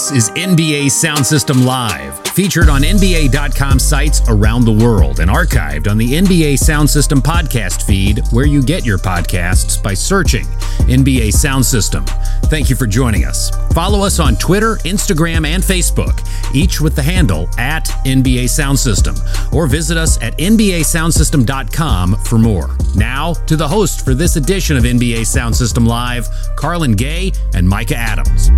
[0.00, 5.90] This is NBA Sound System Live, featured on NBA.com sites around the world and archived
[5.90, 10.46] on the NBA Sound System podcast feed where you get your podcasts by searching
[10.86, 12.06] NBA Sound System.
[12.44, 13.50] Thank you for joining us.
[13.74, 19.14] Follow us on Twitter, Instagram, and Facebook, each with the handle at NBA Sound System,
[19.52, 22.70] or visit us at NBASoundSystem.com for more.
[22.96, 26.26] Now, to the host for this edition of NBA Sound System Live,
[26.56, 28.50] Carlin Gay and Micah Adams.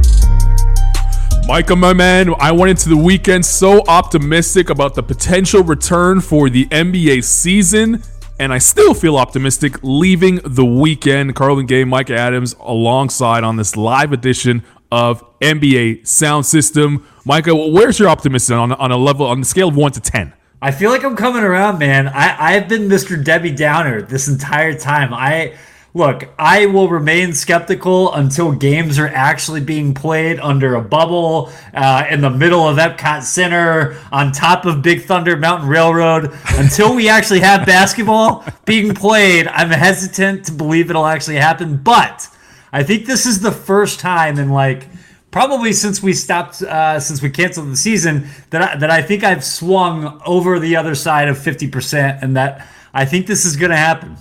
[1.47, 6.49] Micah, my man, I went into the weekend so optimistic about the potential return for
[6.49, 8.01] the NBA season,
[8.39, 11.35] and I still feel optimistic leaving the weekend.
[11.35, 17.07] Carlin Gay, Micah Adams, alongside on this live edition of NBA Sound System.
[17.25, 20.33] Micah, where's your optimism on, on a level on the scale of one to ten?
[20.63, 22.07] I feel like I'm coming around, man.
[22.07, 23.23] I, I've been Mr.
[23.23, 25.13] Debbie Downer this entire time.
[25.13, 25.55] I
[25.95, 32.07] look, I will remain skeptical until games are actually being played under a bubble uh,
[32.09, 36.33] in the middle of Epcot Center on top of Big Thunder Mountain Railroad.
[36.55, 41.77] until we actually have basketball being played, I'm hesitant to believe it'll actually happen.
[41.77, 42.27] But
[42.73, 44.89] I think this is the first time in like
[45.31, 49.25] probably since we stopped uh, since we canceled the season that I, that I think
[49.25, 53.71] I've swung over the other side of 50% and that I think this is going
[53.71, 54.17] to happen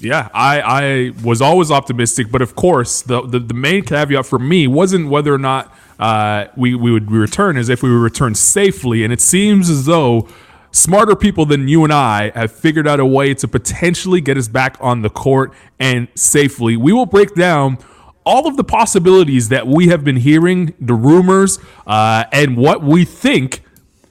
[0.00, 4.38] yeah, I, I was always optimistic, but of course, the, the, the main caveat for
[4.38, 8.34] me wasn't whether or not uh, we, we would return, as if we would return
[8.34, 9.02] safely.
[9.02, 10.28] And it seems as though
[10.70, 14.48] smarter people than you and I have figured out a way to potentially get us
[14.48, 16.76] back on the court and safely.
[16.76, 17.78] We will break down
[18.24, 23.04] all of the possibilities that we have been hearing, the rumors, uh, and what we
[23.04, 23.62] think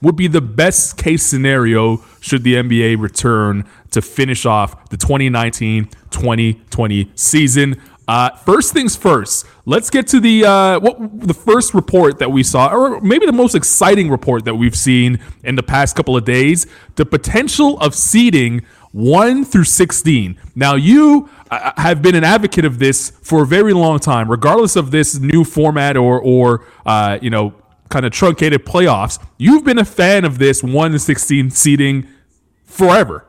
[0.01, 5.85] would be the best case scenario should the NBA return to finish off the 2019
[6.11, 7.81] 2020 season.
[8.07, 12.41] Uh, first things first, let's get to the uh, what the first report that we
[12.41, 16.23] saw, or maybe the most exciting report that we've seen in the past couple of
[16.23, 20.39] days: the potential of seeding one through 16.
[20.55, 24.77] Now, you uh, have been an advocate of this for a very long time, regardless
[24.77, 27.53] of this new format or or uh, you know
[27.89, 29.21] kind of truncated playoffs.
[29.37, 32.07] You've been a fan of this one to 16 seeding
[32.63, 33.25] forever.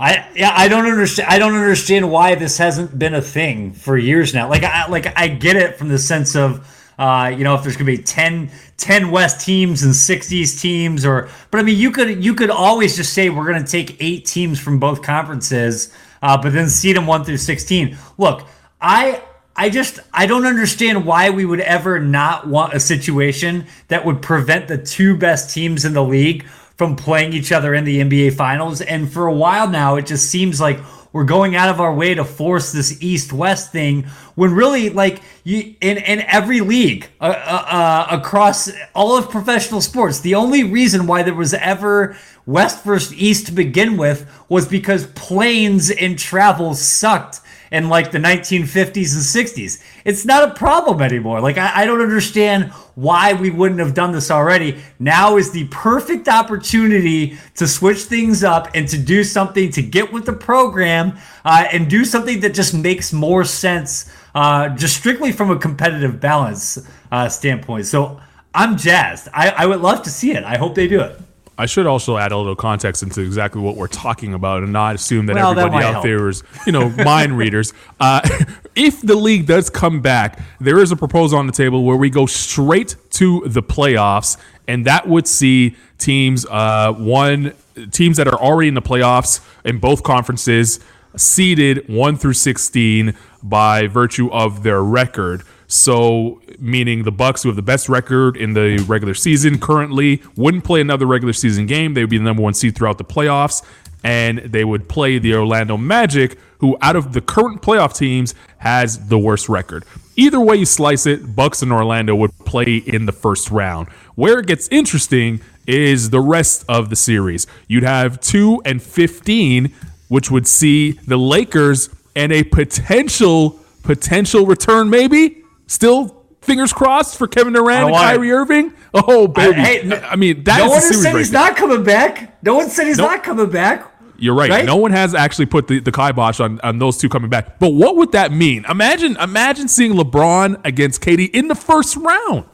[0.00, 3.98] I yeah I don't understand I don't understand why this hasn't been a thing for
[3.98, 4.48] years now.
[4.48, 6.66] Like I like I get it from the sense of
[6.98, 11.04] uh, you know if there's gonna be 10, 10 West teams and six East teams
[11.04, 14.24] or but I mean you could you could always just say we're gonna take eight
[14.24, 17.98] teams from both conferences, uh, but then seed them one through sixteen.
[18.16, 18.48] Look,
[18.80, 19.22] I
[19.54, 24.22] I just I don't understand why we would ever not want a situation that would
[24.22, 26.46] prevent the two best teams in the league
[26.80, 28.80] from playing each other in the NBA Finals.
[28.80, 30.80] And for a while now, it just seems like
[31.12, 34.04] we're going out of our way to force this East-West thing
[34.34, 39.82] when really, like, you in in every league uh, uh, uh, across all of professional
[39.82, 44.66] sports, the only reason why there was ever West versus East to begin with was
[44.66, 47.39] because planes and travel sucked
[47.70, 49.82] in like the 1950s and 60s.
[50.04, 51.40] It's not a problem anymore.
[51.40, 54.80] Like, I, I, don't understand why we wouldn't have done this already.
[54.98, 60.12] Now is the perfect opportunity to switch things up and to do something to get
[60.12, 65.30] with the program uh, and do something that just makes more sense, uh, just strictly
[65.30, 66.78] from a competitive balance
[67.12, 67.86] uh, standpoint.
[67.86, 68.20] So
[68.52, 69.28] I'm jazzed.
[69.32, 70.42] I, I would love to see it.
[70.42, 71.20] I hope they do it.
[71.60, 74.94] I should also add a little context into exactly what we're talking about and not
[74.94, 76.04] assume that well, everybody that out help.
[76.04, 77.74] there is, you know, mind readers.
[78.00, 78.26] Uh,
[78.74, 82.08] if the league does come back, there is a proposal on the table where we
[82.08, 87.52] go straight to the playoffs, and that would see teams, uh, one,
[87.90, 90.80] teams that are already in the playoffs in both conferences,
[91.14, 95.42] seeded 1 through 16 by virtue of their record.
[95.70, 100.64] So, meaning the Bucks, who have the best record in the regular season currently, wouldn't
[100.64, 101.94] play another regular season game.
[101.94, 103.62] They would be the number one seed throughout the playoffs,
[104.02, 109.06] and they would play the Orlando Magic, who out of the current playoff teams has
[109.06, 109.84] the worst record.
[110.16, 113.88] Either way you slice it, Bucks and Orlando would play in the first round.
[114.16, 117.46] Where it gets interesting is the rest of the series.
[117.68, 119.72] You'd have 2 and 15,
[120.08, 125.39] which would see the Lakers and a potential potential return maybe
[125.70, 128.72] Still, fingers crossed for Kevin Durant and Kyrie Irving.
[128.92, 129.60] Oh baby!
[129.60, 132.42] I, hey, I mean, that no one has said he's not coming back.
[132.42, 133.08] No one said he's nope.
[133.08, 133.88] not coming back.
[134.18, 134.50] You're right.
[134.50, 134.64] right.
[134.64, 137.60] No one has actually put the, the kibosh on, on those two coming back.
[137.60, 138.64] But what would that mean?
[138.68, 142.46] Imagine imagine seeing LeBron against KD in the first round.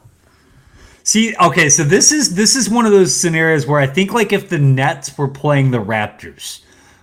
[1.01, 4.31] See, okay, so this is this is one of those scenarios where I think like
[4.31, 6.61] if the Nets were playing the Raptors,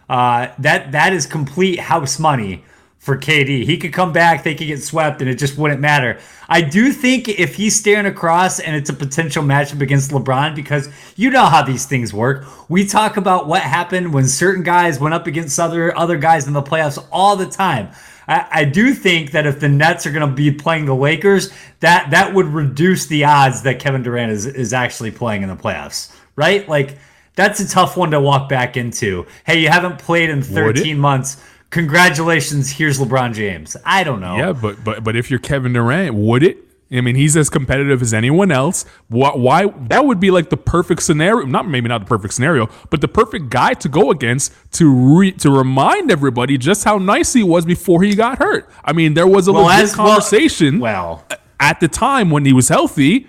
[0.08, 2.62] uh, that that is complete house money
[3.04, 3.64] for KD.
[3.66, 6.18] He could come back, they could get swept, and it just wouldn't matter.
[6.48, 10.88] I do think if he's staring across and it's a potential matchup against LeBron, because
[11.14, 12.46] you know how these things work.
[12.70, 16.54] We talk about what happened when certain guys went up against other other guys in
[16.54, 17.90] the playoffs all the time.
[18.26, 21.52] I, I do think that if the Nets are going to be playing the Lakers,
[21.80, 25.56] that that would reduce the odds that Kevin Durant is is actually playing in the
[25.56, 26.66] playoffs, right?
[26.66, 26.96] Like
[27.34, 29.26] that's a tough one to walk back into.
[29.44, 31.42] Hey, you haven't played in 13 months
[31.74, 33.76] congratulations, here's LeBron James.
[33.84, 34.36] I don't know.
[34.36, 36.58] Yeah, but but but if you're Kevin Durant, would it?
[36.92, 38.84] I mean, he's as competitive as anyone else.
[39.08, 39.66] Why, why?
[39.66, 41.44] That would be like the perfect scenario.
[41.44, 45.32] Not maybe not the perfect scenario, but the perfect guy to go against to re,
[45.32, 48.70] to remind everybody just how nice he was before he got hurt.
[48.84, 50.78] I mean, there was a well, legit conversation.
[50.78, 53.26] Well, well, at the time when he was healthy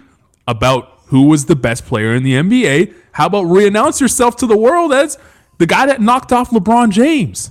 [0.48, 2.94] about who was the best player in the NBA.
[3.14, 5.18] How about re-announce yourself to the world as
[5.58, 7.50] the guy that knocked off LeBron James?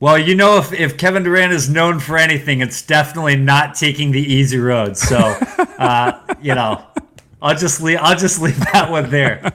[0.00, 4.12] Well, you know, if, if Kevin Durant is known for anything, it's definitely not taking
[4.12, 4.96] the easy road.
[4.96, 6.82] So, uh, you know,
[7.42, 7.98] I'll just leave.
[8.00, 9.50] I'll just leave that one there.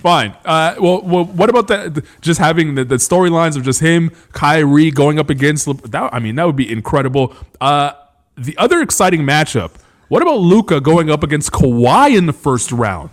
[0.00, 0.34] Fine.
[0.46, 2.04] Uh, well, well, what about that?
[2.22, 6.08] Just having the, the storylines of just him, Kyrie going up against that.
[6.12, 7.34] I mean, that would be incredible.
[7.60, 7.92] Uh,
[8.36, 9.72] the other exciting matchup.
[10.08, 13.10] What about Luka going up against Kawhi in the first round?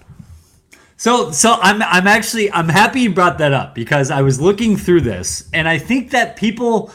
[1.02, 4.78] So so I'm I'm actually I'm happy you brought that up because I was looking
[4.78, 6.92] through this and I think that people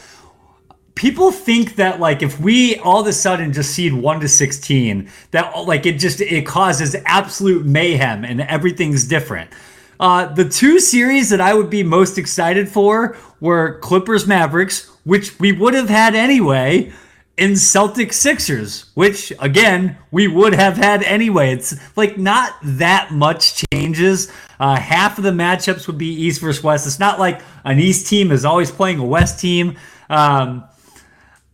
[0.95, 5.09] people think that like if we all of a sudden just seed 1 to 16
[5.31, 9.51] that like it just it causes absolute mayhem and everything's different.
[9.99, 15.37] Uh, the two series that I would be most excited for were Clippers Mavericks, which
[15.37, 16.93] we would have had anyway,
[17.37, 21.53] in Celtic Sixers, which again we would have had anyway.
[21.53, 24.31] It's like not that much changes.
[24.59, 26.87] Uh, half of the matchups would be East versus West.
[26.87, 29.77] It's not like an East team is always playing a West team.
[30.09, 30.63] Um,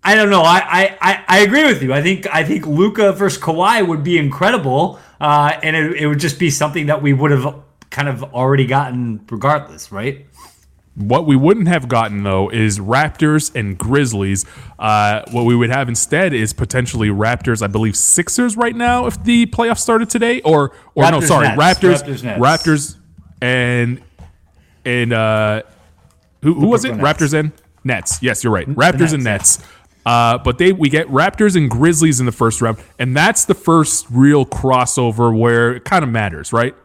[0.06, 0.42] I don't know.
[0.42, 1.94] I, I, I agree with you.
[1.94, 6.20] I think I think Luka versus Kawhi would be incredible, uh, and it, it would
[6.20, 10.26] just be something that we would have kind of already gotten regardless, right?
[10.96, 14.46] What we wouldn't have gotten though is Raptors and Grizzlies.
[14.78, 17.64] Uh, what we would have instead is potentially Raptors.
[17.64, 21.48] I believe Sixers right now if the playoffs started today, or or Raptors no, sorry,
[21.48, 21.60] Nets.
[21.60, 22.98] Raptors, Raptors, Raptors,
[23.42, 24.04] and
[24.86, 25.64] and uh,
[26.44, 26.96] who, who was it?
[26.96, 27.04] Nets.
[27.04, 27.52] Raptors and
[27.84, 28.22] Nets.
[28.22, 28.68] Yes, you're right.
[28.68, 29.60] Raptors Nets, and Nets.
[30.06, 33.56] Uh, but they we get Raptors and Grizzlies in the first round, and that's the
[33.56, 36.76] first real crossover where it kind of matters, right?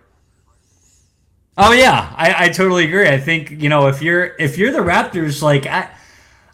[1.61, 3.09] Oh yeah, I, I totally agree.
[3.09, 5.91] I think you know if you're if you're the Raptors, like I,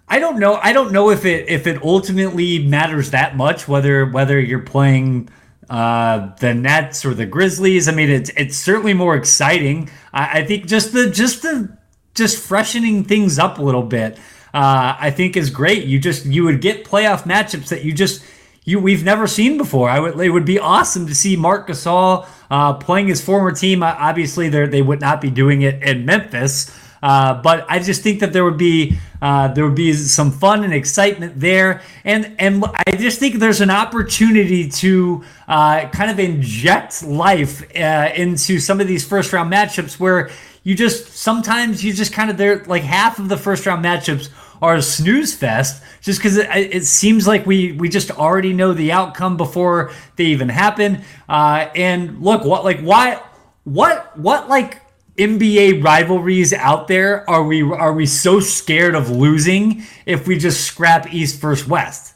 [0.08, 0.54] I don't know.
[0.54, 5.28] I don't know if it if it ultimately matters that much whether whether you're playing
[5.68, 7.86] uh, the Nets or the Grizzlies.
[7.86, 9.90] I mean, it's it's certainly more exciting.
[10.14, 11.76] I, I think just the just the
[12.14, 14.18] just freshening things up a little bit.
[14.54, 15.84] Uh, I think is great.
[15.84, 18.24] You just you would get playoff matchups that you just
[18.64, 19.90] you we've never seen before.
[19.90, 23.82] I would it would be awesome to see Marc Gasol uh, playing his former team.
[23.82, 26.70] Uh, obviously, they they would not be doing it in Memphis.
[27.04, 30.64] Uh, but I just think that there would be uh, there would be some fun
[30.64, 36.18] and excitement there, and and I just think there's an opportunity to uh, kind of
[36.18, 40.30] inject life uh, into some of these first round matchups where
[40.62, 44.30] you just sometimes you just kind of there like half of the first round matchups
[44.64, 48.72] are a snooze fest just because it, it, seems like we we just already know
[48.72, 51.02] the outcome before they even happen.
[51.28, 53.20] Uh, and look, what like why
[53.64, 54.80] what what like
[55.18, 60.62] NBA rivalries out there are we are we so scared of losing if we just
[60.64, 62.13] scrap East versus West?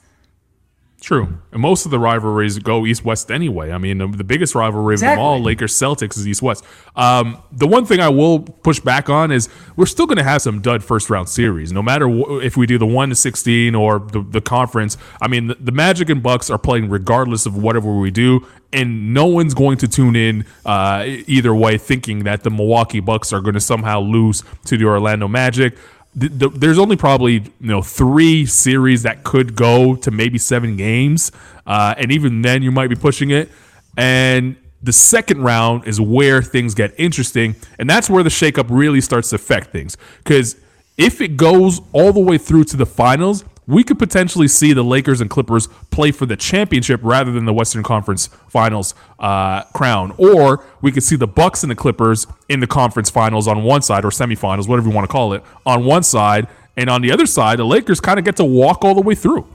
[1.01, 1.39] True.
[1.53, 3.71] And most of the rivalries go east west anyway.
[3.71, 5.13] I mean, the, biggest rivalry exactly.
[5.13, 6.65] of them all, Lakers Celtics, is east west.
[6.97, 10.43] Um, the one thing I will push back on is we're still going to have
[10.43, 13.77] some dud first round series, no matter w- if we do the 1 to 16
[13.77, 14.97] or the, the conference.
[15.23, 19.15] I mean, the, the, Magic and Bucks are playing regardless of whatever we do, and
[19.15, 23.41] no one's going to tune in uh, either way thinking that the Milwaukee Bucks are
[23.41, 25.79] going to somehow lose to the Orlando Magic
[26.15, 30.77] the, the, there's only probably you know three series that could go to maybe seven
[30.77, 31.33] games,
[31.67, 33.51] uh, and even then you might be pushing it.
[33.97, 39.01] And the second round is where things get interesting, and that's where the shakeup really
[39.01, 39.97] starts to affect things.
[40.19, 40.57] Because
[40.97, 44.83] if it goes all the way through to the finals, we could potentially see the
[44.83, 50.15] Lakers and Clippers play for the championship rather than the Western Conference Finals uh, crown,
[50.17, 53.83] or we could see the Bucks and the Clippers in the conference finals on one
[53.83, 56.49] side or semifinals, whatever you want to call it, on one side,
[56.79, 59.15] and on the other side, the Lakers kind of get to walk all the way
[59.15, 59.47] through.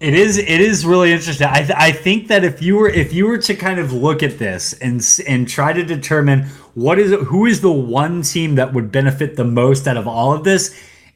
[0.00, 1.46] It is it is really interesting.
[1.46, 4.22] I, th- I think that if you were if you were to kind of look
[4.22, 6.44] at this and and try to determine
[6.74, 10.32] what is who is the one team that would benefit the most out of all
[10.32, 10.74] of this,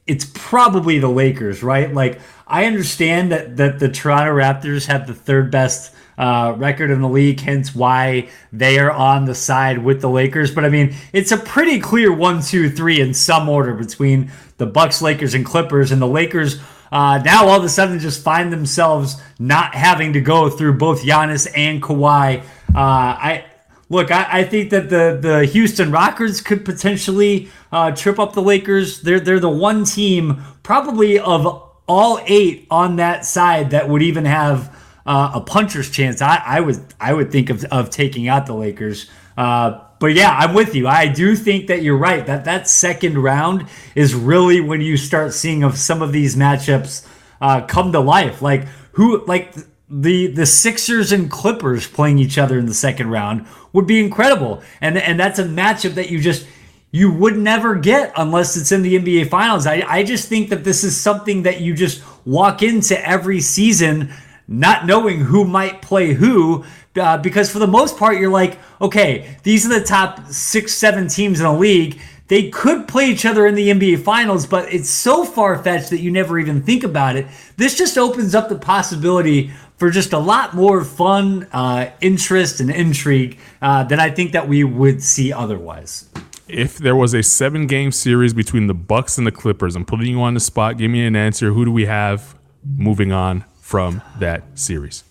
[0.08, 1.92] it's probably the Lakers, right?
[1.92, 7.00] Like I understand that that the Toronto Raptors have the third best uh, record in
[7.00, 10.52] the league, hence why they are on the side with the Lakers.
[10.52, 14.66] But I mean, it's a pretty clear one, two, three in some order between the
[14.66, 16.58] Bucks, Lakers, and Clippers, and the Lakers.
[16.90, 21.02] Uh, now all of a sudden just find themselves not having to go through both
[21.02, 22.40] Giannis and Kawhi.
[22.40, 23.44] Uh, I
[23.88, 28.42] look, I, I, think that the the Houston Rockets could potentially uh, trip up the
[28.42, 29.02] Lakers.
[29.02, 34.24] They're they're the one team probably of all eight on that side that would even
[34.24, 34.74] have
[35.06, 36.20] uh, a puncher's chance.
[36.20, 39.10] I, I would I would think of, of taking out the Lakers.
[39.36, 40.86] Uh, but yeah, I'm with you.
[40.86, 42.24] I do think that you're right.
[42.26, 47.06] That that second round is really when you start seeing of some of these matchups
[47.40, 48.42] uh, come to life.
[48.42, 49.54] Like who like
[49.90, 54.62] the the Sixers and Clippers playing each other in the second round would be incredible.
[54.80, 56.46] And and that's a matchup that you just
[56.90, 59.66] you would never get unless it's in the NBA finals.
[59.66, 64.12] I, I just think that this is something that you just walk into every season
[64.48, 66.64] not knowing who might play who
[66.98, 71.06] uh, because for the most part you're like okay these are the top six seven
[71.06, 74.88] teams in a league they could play each other in the nba finals but it's
[74.88, 79.50] so far-fetched that you never even think about it this just opens up the possibility
[79.76, 84.48] for just a lot more fun uh, interest and intrigue uh, than i think that
[84.48, 86.08] we would see otherwise
[86.46, 90.06] if there was a seven game series between the bucks and the clippers i'm putting
[90.06, 92.38] you on the spot give me an answer who do we have
[92.76, 95.04] moving on from that series.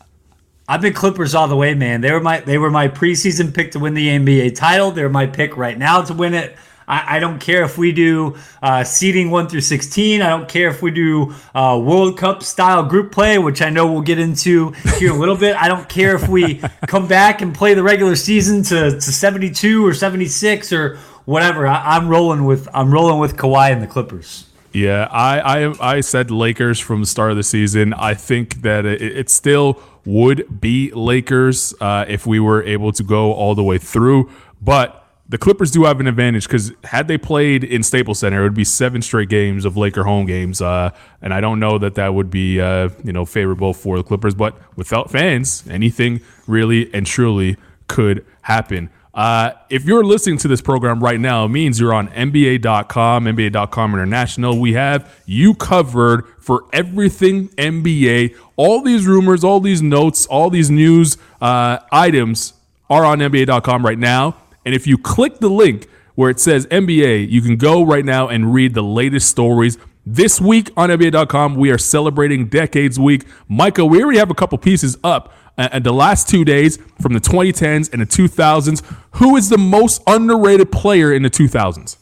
[0.67, 2.01] I've been Clippers all the way, man.
[2.01, 4.91] They were my they were my preseason pick to win the NBA title.
[4.91, 6.57] They're my pick right now to win it.
[6.87, 10.21] I, I don't care if we do uh, seeding one through sixteen.
[10.21, 13.91] I don't care if we do uh, World Cup style group play, which I know
[13.91, 15.55] we'll get into here a little bit.
[15.55, 16.55] I don't care if we
[16.87, 20.97] come back and play the regular season to, to seventy two or seventy six or
[21.25, 21.67] whatever.
[21.67, 24.45] I, I'm rolling with I'm rolling with Kawhi and the Clippers.
[24.73, 27.93] Yeah, I, I I said Lakers from the start of the season.
[27.93, 33.03] I think that it, it still would be Lakers uh, if we were able to
[33.03, 34.31] go all the way through.
[34.61, 38.43] But the Clippers do have an advantage because had they played in Staples Center, it
[38.43, 40.91] would be seven straight games of Laker home games, uh,
[41.21, 44.35] and I don't know that that would be uh, you know favorable for the Clippers.
[44.35, 47.57] But without fans, anything really and truly
[47.87, 48.89] could happen.
[49.13, 53.93] Uh, if you're listening to this program right now, it means you're on NBA.com, NBA.com
[53.93, 54.59] International.
[54.59, 58.35] We have you covered for everything NBA.
[58.57, 62.53] All these rumors, all these notes, all these news uh, items
[62.91, 64.37] are on NBA.com right now.
[64.67, 68.27] And if you click the link where it says NBA, you can go right now
[68.27, 69.77] and read the latest stories.
[70.05, 73.23] This week on NBA.com, we are celebrating Decades Week.
[73.47, 77.21] Micah, we already have a couple pieces up and the last two days from the
[77.21, 78.83] 2010s and the 2000s.
[79.11, 81.95] Who is the most underrated player in the 2000s?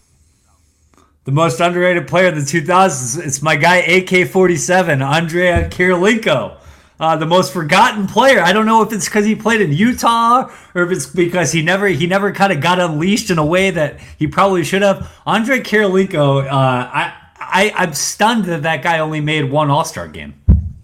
[1.25, 3.23] The most underrated player in the 2000s.
[3.23, 6.57] It's my guy AK 47, Andrei Kirilenko.
[6.97, 8.39] Uh, the most forgotten player.
[8.39, 11.61] I don't know if it's because he played in Utah or if it's because he
[11.61, 15.11] never he never kind of got unleashed in a way that he probably should have.
[15.27, 20.07] Andrei Kirilenko, uh, I, I I'm stunned that that guy only made one All Star
[20.07, 20.35] game.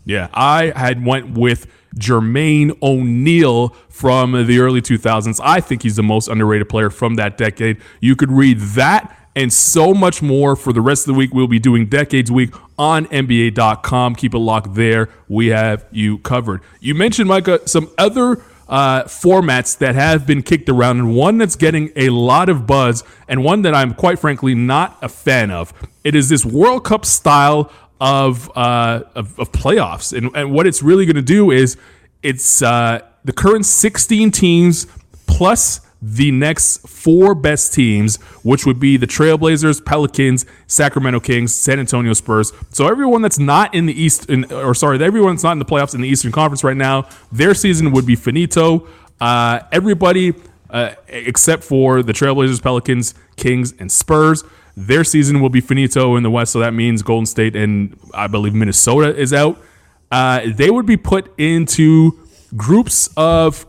[0.03, 5.39] Yeah, I had went with Jermaine O'Neal from the early 2000s.
[5.43, 7.77] I think he's the most underrated player from that decade.
[7.99, 11.33] You could read that and so much more for the rest of the week.
[11.33, 14.15] We'll be doing Decades Week on NBA.com.
[14.15, 15.09] Keep it locked there.
[15.27, 16.61] We have you covered.
[16.79, 21.55] You mentioned, Micah, some other uh, formats that have been kicked around, and one that's
[21.55, 25.73] getting a lot of buzz, and one that I'm quite frankly not a fan of.
[26.03, 30.17] It is this World Cup style of uh, of, of, playoffs.
[30.17, 31.77] And, and what it's really going to do is
[32.23, 34.87] it's uh, the current 16 teams
[35.27, 41.79] plus the next four best teams, which would be the Trailblazers, Pelicans, Sacramento Kings, San
[41.79, 42.51] Antonio Spurs.
[42.71, 45.65] So everyone that's not in the East, in, or sorry, everyone that's not in the
[45.65, 48.87] playoffs in the Eastern Conference right now, their season would be finito.
[49.19, 50.33] Uh, everybody
[50.71, 54.43] uh, except for the Trailblazers, Pelicans, Kings, and Spurs.
[54.77, 58.27] Their season will be finito in the West, so that means Golden State and I
[58.27, 59.61] believe Minnesota is out.
[60.09, 62.19] Uh, they would be put into
[62.55, 63.65] groups of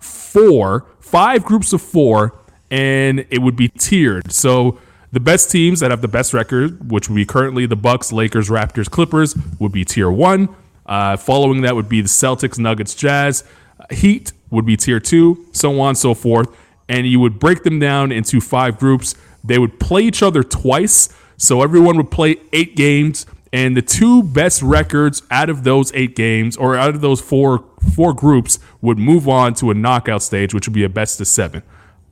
[0.00, 2.36] four, five groups of four,
[2.72, 4.32] and it would be tiered.
[4.32, 4.80] So
[5.12, 8.48] the best teams that have the best record, which would be currently the Bucks, Lakers,
[8.48, 10.48] Raptors, Clippers, would be tier one.
[10.86, 13.44] Uh, following that would be the Celtics, Nuggets, Jazz,
[13.92, 16.48] Heat would be tier two, so on and so forth.
[16.88, 19.14] And you would break them down into five groups.
[19.44, 21.14] They would play each other twice.
[21.36, 26.16] So everyone would play eight games, and the two best records out of those eight
[26.16, 30.52] games or out of those four four groups would move on to a knockout stage,
[30.52, 31.62] which would be a best of seven.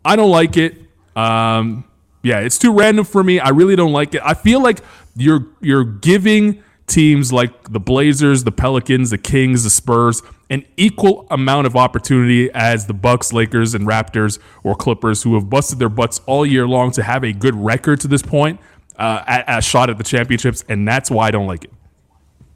[0.05, 0.77] I don't like it.
[1.17, 1.83] Um,
[2.23, 3.41] yeah, it's too random for me.
[3.41, 4.23] I really don't like it.
[4.25, 4.79] I feel like
[5.17, 10.23] you're you're giving teams like the Blazers, the Pelicans, the Kings, the Spurs
[10.53, 15.49] an equal amount of opportunity as the Bucks, Lakers, and Raptors or Clippers, who have
[15.49, 18.61] busted their butts all year long to have a good record to this point,
[19.03, 21.73] uh, a, a shot at the championships, and that's why I don't like it.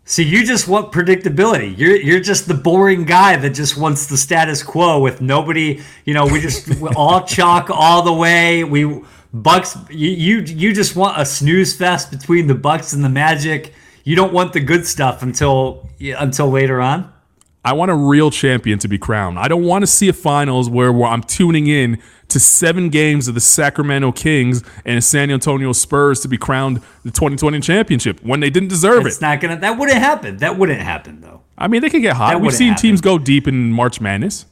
[0.04, 1.76] See, you just want predictability.
[1.76, 5.82] You're you're just the boring guy that just wants the status quo with nobody.
[6.04, 8.62] You know, we just all chalk all the way.
[8.62, 9.02] We
[9.34, 9.76] Bucks.
[9.90, 13.74] You, you you just want a snooze fest between the Bucks and the Magic.
[14.04, 17.12] You don't want the good stuff until until later on.
[17.66, 19.40] I want a real champion to be crowned.
[19.40, 23.26] I don't want to see a finals where, where I'm tuning in to seven games
[23.26, 28.38] of the Sacramento Kings and San Antonio Spurs to be crowned the 2020 championship when
[28.38, 29.08] they didn't deserve it.
[29.08, 29.56] It's not gonna.
[29.56, 30.36] That wouldn't happen.
[30.36, 31.42] That wouldn't happen though.
[31.58, 32.40] I mean, they can get hot.
[32.40, 32.82] We've seen happen.
[32.82, 34.46] teams go deep in March Madness.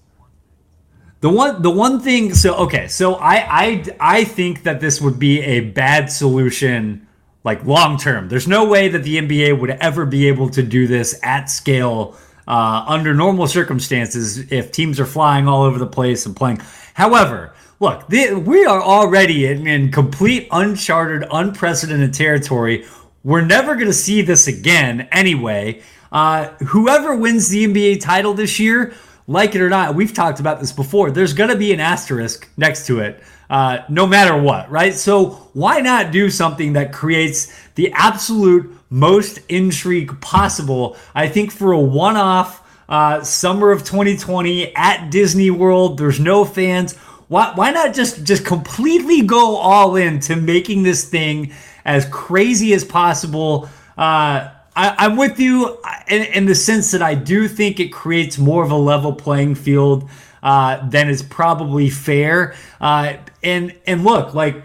[1.21, 2.35] The one, the one thing.
[2.35, 7.07] So okay, so I, I, I think that this would be a bad solution,
[7.45, 8.29] like long term.
[8.29, 12.17] There's no way that the NBA would ever be able to do this at scale
[12.47, 16.61] uh, under normal circumstances if teams are flying all over the place and playing.
[16.95, 22.87] However, look, the, we are already in, in complete uncharted, unprecedented territory.
[23.23, 25.83] We're never going to see this again anyway.
[26.13, 28.95] Uh, whoever wins the NBA title this year,
[29.27, 31.11] like it or not, we've talked about this before.
[31.11, 34.95] There's going to be an asterisk next to it, uh, no matter what, right?
[34.95, 40.97] So why not do something that creates the absolute most intrigue possible.
[41.17, 46.45] I think for a one off uh, summer of 2020 at Disney World, there's no
[46.45, 46.95] fans.
[47.27, 51.53] Why, why not just, just completely go all in to making this thing
[51.85, 53.69] as crazy as possible?
[53.99, 58.39] Uh, I, am with you in, in, the sense that I do think it creates
[58.39, 60.09] more of a level playing field
[60.43, 62.55] uh, than is probably fair.
[62.81, 64.65] Uh, and and look, like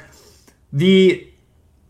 [0.74, 1.28] the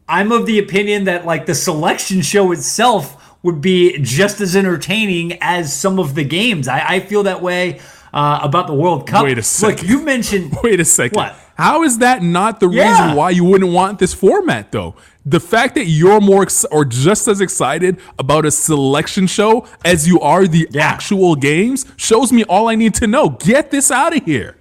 [0.08, 5.38] I'm of the opinion that like the selection show itself would be just as entertaining
[5.41, 6.67] as some of the games.
[6.67, 7.79] I, I feel that way
[8.13, 9.24] uh, about the World Cup.
[9.24, 9.81] Wait a second.
[9.81, 10.58] Look, you mentioned.
[10.63, 11.15] Wait a second.
[11.15, 11.36] What?
[11.56, 12.89] How is that not the yeah.
[12.89, 14.95] reason why you wouldn't want this format, though?
[15.25, 20.08] The fact that you're more ex- or just as excited about a selection show as
[20.08, 20.88] you are the yeah.
[20.88, 23.30] actual games shows me all I need to know.
[23.30, 24.56] Get this out of here.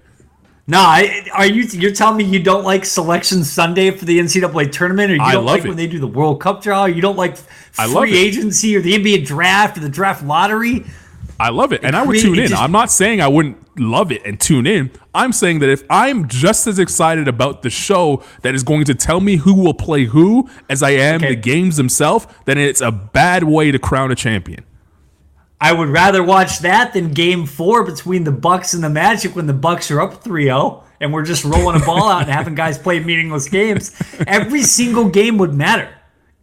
[0.69, 0.77] No,
[1.33, 1.63] are you?
[1.63, 5.43] You're telling me you don't like Selection Sunday for the NCAA tournament, or you don't
[5.43, 5.67] like it.
[5.67, 6.83] when they do the World Cup draw?
[6.83, 10.85] Or you don't like free agency or the NBA draft or the draft lottery?
[11.39, 12.49] I love it, and I would tune in.
[12.49, 14.91] Just, I'm not saying I wouldn't love it and tune in.
[15.15, 18.93] I'm saying that if I'm just as excited about the show that is going to
[18.93, 21.29] tell me who will play who as I am okay.
[21.29, 24.65] the games themselves, then it's a bad way to crown a champion.
[25.61, 29.45] I would rather watch that than game four between the Bucks and the Magic when
[29.45, 32.77] the Bucks are up 3-0 and we're just rolling a ball out and having guys
[32.77, 33.93] play meaningless games.
[34.25, 35.89] Every single game would matter.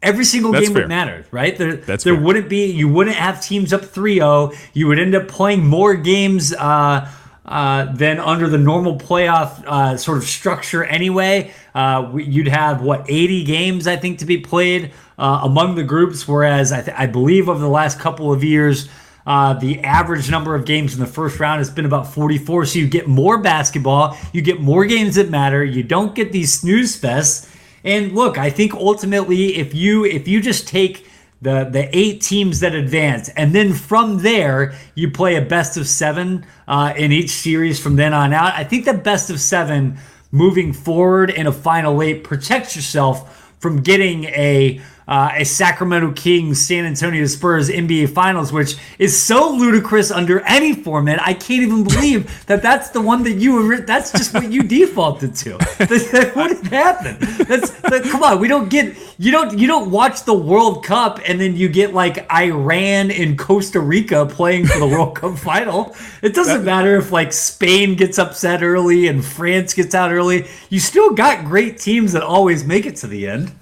[0.03, 0.83] Every single That's game fair.
[0.83, 1.57] would matter, right?
[1.57, 2.23] There, That's there fair.
[2.23, 4.55] wouldn't be you wouldn't have teams up 3-0.
[4.75, 7.11] You would end up playing more games uh,
[7.47, 11.53] uh, than under the normal playoff uh, sort of structure anyway.
[11.75, 16.29] Uh, you'd have what 80 games I think to be played uh, among the groups,
[16.29, 18.89] whereas I, th- I believe over the last couple of years
[19.27, 22.67] uh, the average number of games in the first round has been about 44.
[22.67, 25.65] So you get more basketball, you get more games that matter.
[25.65, 27.53] You don't get these snooze fests.
[27.83, 31.07] And look, I think ultimately, if you if you just take
[31.43, 35.87] the the eight teams that advance, and then from there you play a best of
[35.87, 38.55] seven uh, in each series from then on out.
[38.55, 39.99] I think the best of seven
[40.33, 46.65] moving forward in a final eight protects yourself from getting a uh, a Sacramento Kings
[46.67, 51.21] San Antonio Spurs NBA Finals, which is so ludicrous under any format.
[51.23, 53.77] I can't even believe that that's the one that you.
[53.83, 55.59] That's just what you defaulted to.
[55.97, 57.17] That, wouldn't happen.
[57.47, 58.41] That's that, come on.
[58.41, 61.95] We don't get you don't you don't watch the World Cup and then you get
[61.95, 65.97] like Iran and Costa Rica playing for the World Cup final.
[66.23, 70.47] It doesn't matter if like Spain gets upset early and France gets out early.
[70.71, 73.53] You still got great teams that always make it to the end.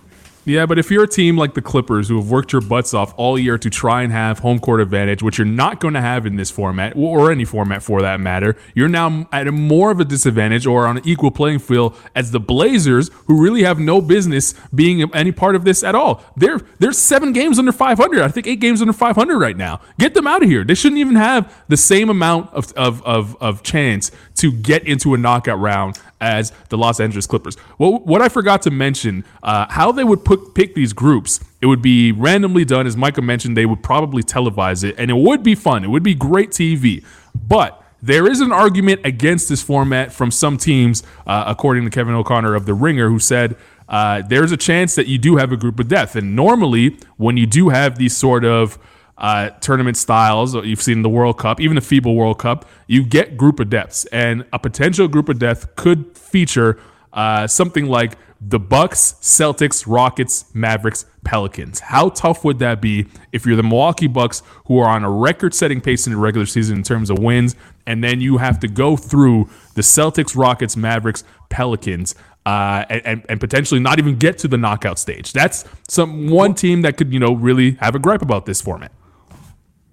[0.46, 3.14] Yeah, but if you're a team like the Clippers who have worked your butts off
[3.16, 6.26] all year to try and have home court advantage, which you're not going to have
[6.26, 10.00] in this format or any format for that matter, you're now at a more of
[10.00, 14.02] a disadvantage or on an equal playing field as the Blazers, who really have no
[14.02, 16.22] business being any part of this at all.
[16.36, 18.20] They're they're seven games under 500.
[18.20, 19.80] I think eight games under 500 right now.
[19.98, 20.62] Get them out of here.
[20.62, 25.14] They shouldn't even have the same amount of of of, of chance to get into
[25.14, 27.56] a knockout round as the Los Angeles Clippers.
[27.78, 31.66] Well, what I forgot to mention, uh, how they would put, pick these groups, it
[31.66, 32.86] would be randomly done.
[32.86, 35.84] As Micah mentioned, they would probably televise it, and it would be fun.
[35.84, 37.04] It would be great TV.
[37.34, 42.14] But there is an argument against this format from some teams, uh, according to Kevin
[42.14, 43.56] O'Connor of The Ringer, who said,
[43.88, 46.16] uh, there's a chance that you do have a group of death.
[46.16, 48.78] And normally, when you do have these sort of
[49.18, 53.36] uh, tournament styles you've seen the World Cup, even the FIBA World Cup, you get
[53.36, 56.78] group of deaths, and a potential group of death could feature
[57.12, 61.80] uh, something like the Bucks, Celtics, Rockets, Mavericks, Pelicans.
[61.80, 65.80] How tough would that be if you're the Milwaukee Bucks, who are on a record-setting
[65.80, 68.96] pace in the regular season in terms of wins, and then you have to go
[68.96, 72.14] through the Celtics, Rockets, Mavericks, Pelicans?
[72.44, 75.32] Uh, and, and potentially not even get to the knockout stage.
[75.32, 78.92] That's some one team that could, you know, really have a gripe about this format.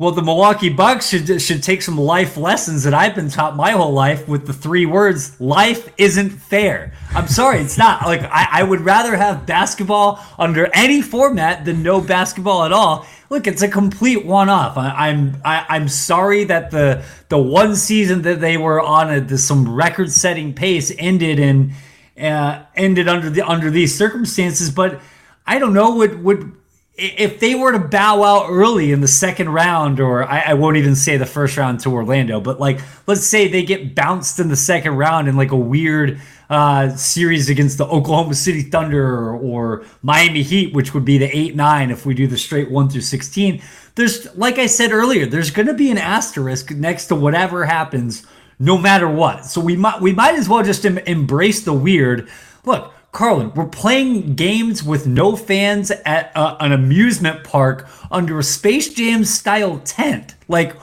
[0.02, 3.70] Well, the Milwaukee Bucks should should take some life lessons that I've been taught my
[3.70, 8.02] whole life with the three words: "Life isn't fair." I'm sorry, it's not.
[8.08, 13.06] Like I, I would rather have basketball under any format than no basketball at all.
[13.30, 14.76] Look, it's a complete one-off.
[14.76, 19.38] I, I'm I, I'm sorry that the the one season that they were on a,
[19.38, 21.74] some record-setting pace ended in
[22.20, 24.72] uh, ended under the under these circumstances.
[24.72, 25.00] But
[25.46, 26.54] I don't know would would
[27.02, 30.78] if they were to bow out early in the second round, or I, I, won't
[30.78, 34.50] even say the first round to Orlando, but like let's say they get bounced in
[34.50, 39.36] the second round in like a weird uh, series against the Oklahoma City Thunder or,
[39.36, 42.88] or Miami Heat, which would be the eight nine if we do the straight one
[42.88, 43.62] through sixteen.
[43.96, 48.26] There's like I said earlier, there's going to be an asterisk next to whatever happens,
[48.60, 49.46] no matter what.
[49.46, 52.30] So we might we might as well just em- embrace the weird.
[52.64, 58.44] Look Carlin, we're playing games with no fans at uh, an amusement park under a
[58.44, 60.36] Space Jam style tent.
[60.48, 60.74] Like,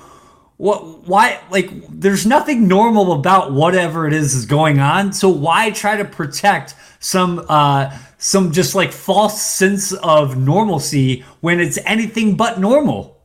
[0.59, 1.07] what?
[1.07, 1.41] Why?
[1.51, 5.13] Like, there's nothing normal about whatever it is is going on.
[5.15, 11.61] So why try to protect some uh, some just like false sense of normalcy when
[11.61, 13.23] it's anything but normal?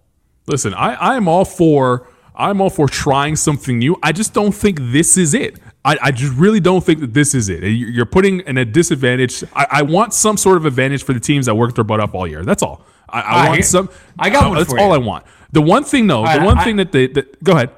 [0.48, 2.08] Listen, I I am all for.
[2.36, 3.96] I'm all for trying something new.
[4.02, 5.60] I just don't think this is it.
[5.86, 7.64] I, I just really don't think that this is it.
[7.64, 9.44] You're putting in a disadvantage.
[9.54, 12.16] I, I, want some sort of advantage for the teams that worked their butt up
[12.16, 12.46] all year.
[12.46, 12.86] That's all.
[13.10, 13.90] I, I want some.
[14.18, 14.58] I got one.
[14.58, 14.94] That's all you.
[14.94, 15.26] I want.
[15.52, 17.70] The one thing, though, the one thing that they that, go ahead.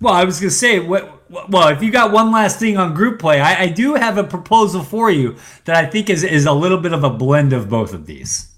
[0.00, 1.16] Well, I was gonna say what.
[1.48, 4.24] Well, if you got one last thing on group play, I, I do have a
[4.24, 7.68] proposal for you that I think is, is a little bit of a blend of
[7.68, 8.50] both of these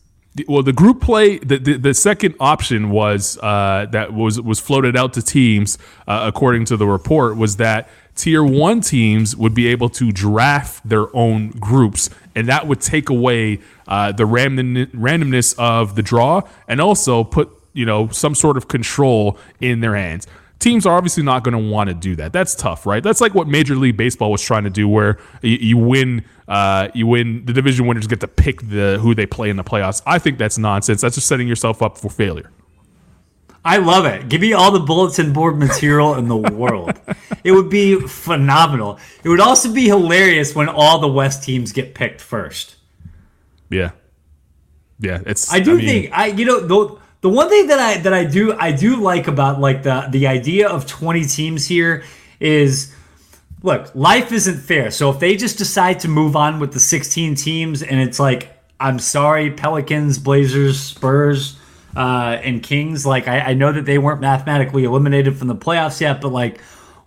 [0.48, 4.96] well, the group play, the, the, the second option was uh, that was was floated
[4.96, 9.66] out to teams, uh, according to the report, was that tier one teams would be
[9.68, 15.54] able to draft their own groups, and that would take away uh, the random, randomness
[15.58, 20.26] of the draw, and also put you know some sort of control in their hands
[20.62, 22.32] teams are obviously not going to want to do that.
[22.32, 23.02] That's tough, right?
[23.02, 26.88] That's like what Major League Baseball was trying to do, where you, you win, uh,
[26.94, 30.00] you win the division winners get to pick the who they play in the playoffs.
[30.06, 31.02] I think that's nonsense.
[31.02, 32.50] That's just setting yourself up for failure.
[33.64, 34.28] I love it.
[34.28, 36.98] Give me all the bulletin board material in the world.
[37.44, 38.98] it would be phenomenal.
[39.22, 42.76] It would also be hilarious when all the West teams get picked first.
[43.70, 43.92] Yeah.
[44.98, 46.60] Yeah, it's I do I mean, think I you know
[47.22, 50.26] the one thing that I that I do I do like about like the the
[50.26, 52.04] idea of 20 teams here
[52.40, 52.94] is
[53.62, 54.90] look, life isn't fair.
[54.90, 58.56] So if they just decide to move on with the 16 teams and it's like
[58.78, 61.56] I'm sorry, Pelicans, Blazers, Spurs,
[61.96, 66.00] uh, and Kings, like I, I know that they weren't mathematically eliminated from the playoffs
[66.00, 66.60] yet, but like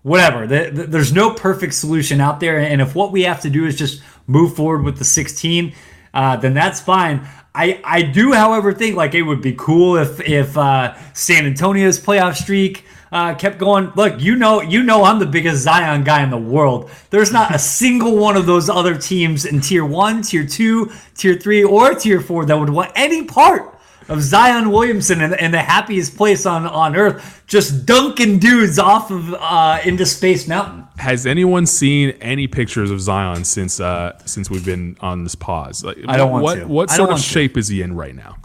[0.03, 0.45] whatever.
[0.45, 3.65] The, the, there's no perfect solution out there, and if what we have to do
[3.65, 5.73] is just move forward with the 16,
[6.13, 7.27] uh, then that's fine.
[7.55, 11.99] I, I do, however, think like it would be cool if if uh, San Antonio's
[11.99, 13.91] playoff streak uh, kept going.
[13.95, 16.91] Look, you know, you know, I'm the biggest Zion guy in the world.
[17.09, 21.35] There's not a single one of those other teams in tier one, tier two, tier
[21.35, 23.74] three, or tier four that would want any part
[24.07, 29.11] of Zion Williamson in, in the happiest place on on earth, just dunking dudes off
[29.11, 30.87] of uh, into Space Mountain.
[30.97, 35.83] Has anyone seen any pictures of Zion since uh, since we've been on this pause?
[35.83, 36.67] Like, I don't want what, to.
[36.67, 37.59] What sort of shape to.
[37.59, 38.37] is he in right now?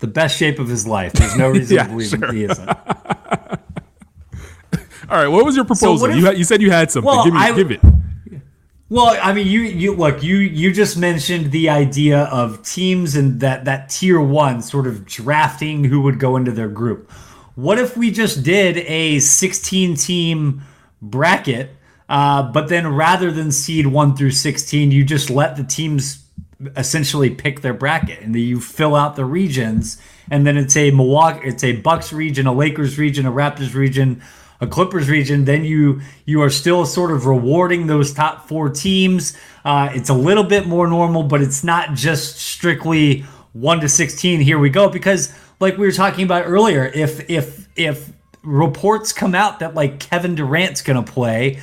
[0.00, 1.12] The best shape of his life.
[1.12, 2.32] There's no reason yeah, to believe sure.
[2.32, 2.68] he isn't.
[5.08, 5.98] All right, what was your proposal?
[5.98, 7.06] So if, you, you said you had something.
[7.06, 7.80] Well, give me, I, give it.
[8.90, 13.40] Well, I mean, you you look you you just mentioned the idea of teams and
[13.40, 17.10] that that tier one sort of drafting who would go into their group.
[17.54, 20.62] What if we just did a 16 team
[21.00, 21.70] bracket,
[22.10, 26.26] uh, but then rather than seed one through 16, you just let the teams
[26.76, 29.96] essentially pick their bracket and then you fill out the regions,
[30.30, 34.20] and then it's a Milwaukee, it's a Bucks region, a Lakers region, a Raptors region
[34.60, 39.36] a Clippers region, then you you are still sort of rewarding those top four teams.
[39.64, 44.40] Uh, it's a little bit more normal, but it's not just strictly one to sixteen.
[44.40, 48.12] Here we go, because like we were talking about earlier, if if if
[48.42, 51.60] reports come out that like Kevin Durant's gonna play,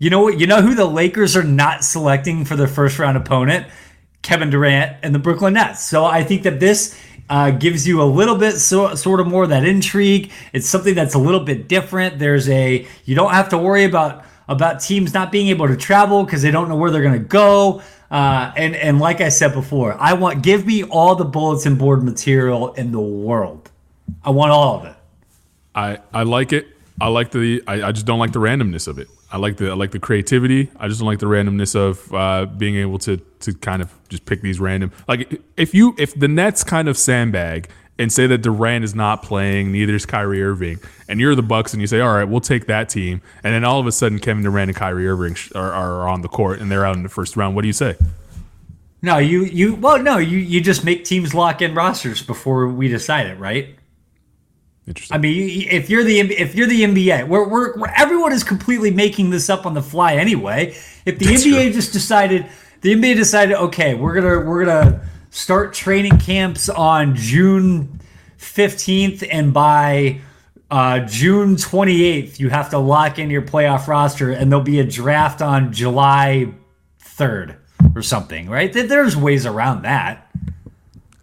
[0.00, 0.40] You know what?
[0.40, 3.66] You know who the Lakers are not selecting for their first round opponent?
[4.22, 5.84] Kevin Durant and the Brooklyn Nets.
[5.84, 6.98] So I think that this
[7.30, 10.32] uh, gives you a little bit so, sort of more that intrigue.
[10.52, 12.18] It's something that's a little bit different.
[12.18, 16.24] There's a you don't have to worry about about teams not being able to travel
[16.24, 17.82] because they don't know where they're going to go.
[18.10, 22.02] Uh, and and like I said before, I want give me all the bulletin board
[22.02, 23.70] material in the world.
[24.24, 24.96] I want all of it.
[25.74, 26.66] I I like it.
[27.00, 27.62] I like the.
[27.66, 29.08] I, I just don't like the randomness of it.
[29.32, 30.70] I like the I like the creativity.
[30.76, 34.26] I just don't like the randomness of uh, being able to to kind of just
[34.26, 34.92] pick these random.
[35.08, 39.22] Like if you if the Nets kind of sandbag and say that Durant is not
[39.22, 42.40] playing, neither is Kyrie Irving, and you're the Bucks, and you say, all right, we'll
[42.40, 45.72] take that team, and then all of a sudden Kevin Durant and Kyrie Irving are,
[45.72, 47.54] are on the court and they're out in the first round.
[47.54, 47.96] What do you say?
[49.02, 52.88] No, you you well no you you just make teams lock in rosters before we
[52.88, 53.76] decide it, right?
[54.90, 55.14] Interesting.
[55.14, 58.90] I mean, if you're the if you're the NBA, where we're, we're, everyone is completely
[58.90, 60.74] making this up on the fly anyway.
[61.06, 61.72] If the That's NBA true.
[61.72, 62.46] just decided,
[62.80, 68.00] the NBA decided, okay, we're gonna we're gonna start training camps on June
[68.36, 70.22] fifteenth, and by
[70.72, 74.80] uh, June twenty eighth, you have to lock in your playoff roster, and there'll be
[74.80, 76.52] a draft on July
[76.98, 77.56] third
[77.94, 78.72] or something, right?
[78.72, 80.29] There's ways around that.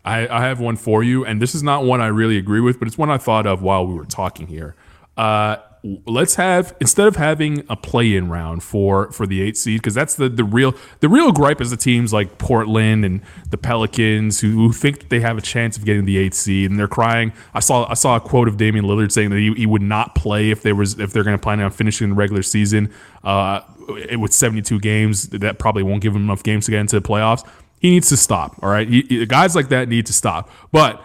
[0.07, 2.79] I, I have one for you, and this is not one I really agree with,
[2.79, 4.73] but it's one I thought of while we were talking here.
[5.17, 5.57] Uh,
[6.05, 10.15] let's have instead of having a play-in round for for the eight seed because that's
[10.15, 14.51] the the real the real gripe is the teams like Portland and the Pelicans who,
[14.51, 17.31] who think that they have a chance of getting the eight seed and they're crying.
[17.53, 20.15] I saw I saw a quote of Damian Lillard saying that he, he would not
[20.15, 22.93] play if they was if they're going to plan on finishing the regular season
[23.23, 23.61] uh,
[24.17, 25.29] with 72 games.
[25.29, 27.47] That probably won't give them enough games to get into the playoffs.
[27.79, 28.57] He needs to stop.
[28.61, 30.49] All right, he, guys like that need to stop.
[30.71, 31.01] But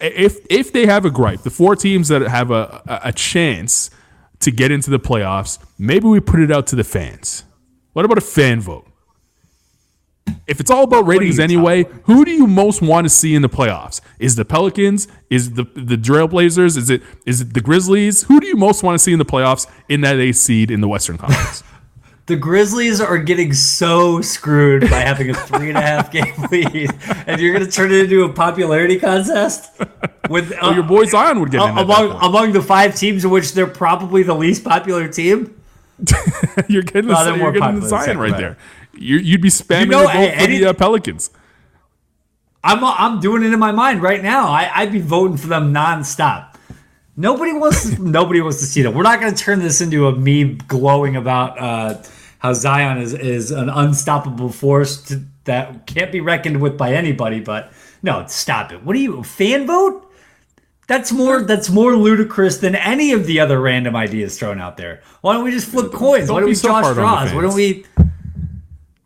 [0.00, 3.90] if if they have a gripe, the four teams that have a a chance
[4.40, 7.44] to get into the playoffs, maybe we put it out to the fans.
[7.92, 8.86] What about a fan vote?
[10.46, 13.48] If it's all about ratings anyway, who do you most want to see in the
[13.48, 14.00] playoffs?
[14.18, 15.08] Is the Pelicans?
[15.30, 16.76] Is the the Trailblazers?
[16.76, 18.24] Is it is it the Grizzlies?
[18.24, 20.80] Who do you most want to see in the playoffs in that eighth seed in
[20.80, 21.62] the Western Conference?
[22.26, 26.90] the Grizzlies are getting so screwed by having a three and a half game lead,
[27.26, 29.70] and you're going to turn it into a popularity contest.
[30.30, 33.30] With uh, well, your boy Zion would get uh, among among the five teams in
[33.30, 35.60] which they're probably the least popular team.
[36.68, 38.56] you're getting the, no, you're getting the Zion right there.
[38.94, 41.30] you would be spamming you know, the vote for the uh, Pelicans.
[42.64, 44.48] I'm I'm doing it in my mind right now.
[44.48, 46.53] I, I'd be voting for them nonstop.
[47.16, 48.92] Nobody wants to, nobody wants to see that.
[48.92, 52.02] We're not going to turn this into a me glowing about uh,
[52.38, 57.40] how Zion is is an unstoppable force to, that can't be reckoned with by anybody.
[57.40, 57.72] But
[58.02, 58.82] no, stop it.
[58.82, 60.00] What do you fan vote?
[60.86, 65.02] That's more that's more ludicrous than any of the other random ideas thrown out there.
[65.22, 66.26] Why don't we just flip coins?
[66.26, 67.32] Don't Why don't we so draw straws?
[67.32, 67.86] Why don't we?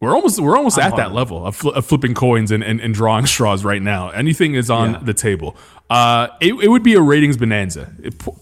[0.00, 2.80] We're almost we're almost I'm at that level of, fl- of flipping coins and, and,
[2.80, 4.10] and, drawing straws right now.
[4.10, 4.98] Anything is on yeah.
[5.02, 5.56] the table.
[5.90, 7.90] Uh, it, it would be a ratings bonanza,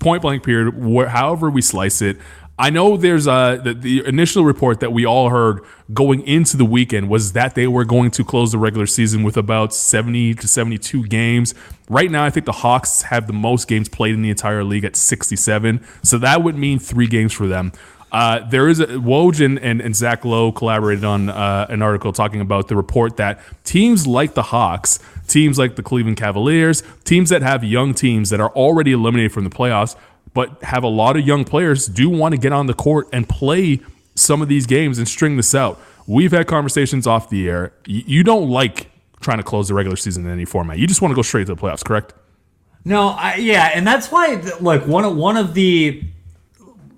[0.00, 0.74] point blank period.
[0.74, 2.18] Wh- however we slice it.
[2.58, 6.64] I know there's a the, the, initial report that we all heard going into the
[6.64, 10.48] weekend was that they were going to close the regular season with about 70 to
[10.48, 11.54] 72 games.
[11.90, 14.84] Right now, I think the Hawks have the most games played in the entire league
[14.84, 15.84] at 67.
[16.02, 17.72] So that would mean three games for them.
[18.12, 22.12] Uh, there is a, Woj and, and, and, Zach Lowe collaborated on uh, an article
[22.12, 27.30] talking about the report that teams like the Hawks, teams like the Cleveland Cavaliers, teams
[27.30, 29.96] that have young teams that are already eliminated from the playoffs,
[30.34, 33.28] but have a lot of young players, do want to get on the court and
[33.28, 33.80] play
[34.14, 35.80] some of these games and string this out.
[36.06, 37.72] We've had conversations off the air.
[37.86, 38.90] You don't like
[39.20, 40.78] trying to close the regular season in any format.
[40.78, 42.14] You just want to go straight to the playoffs, correct?
[42.84, 46.04] No, I, yeah, and that's why, look, one of one of the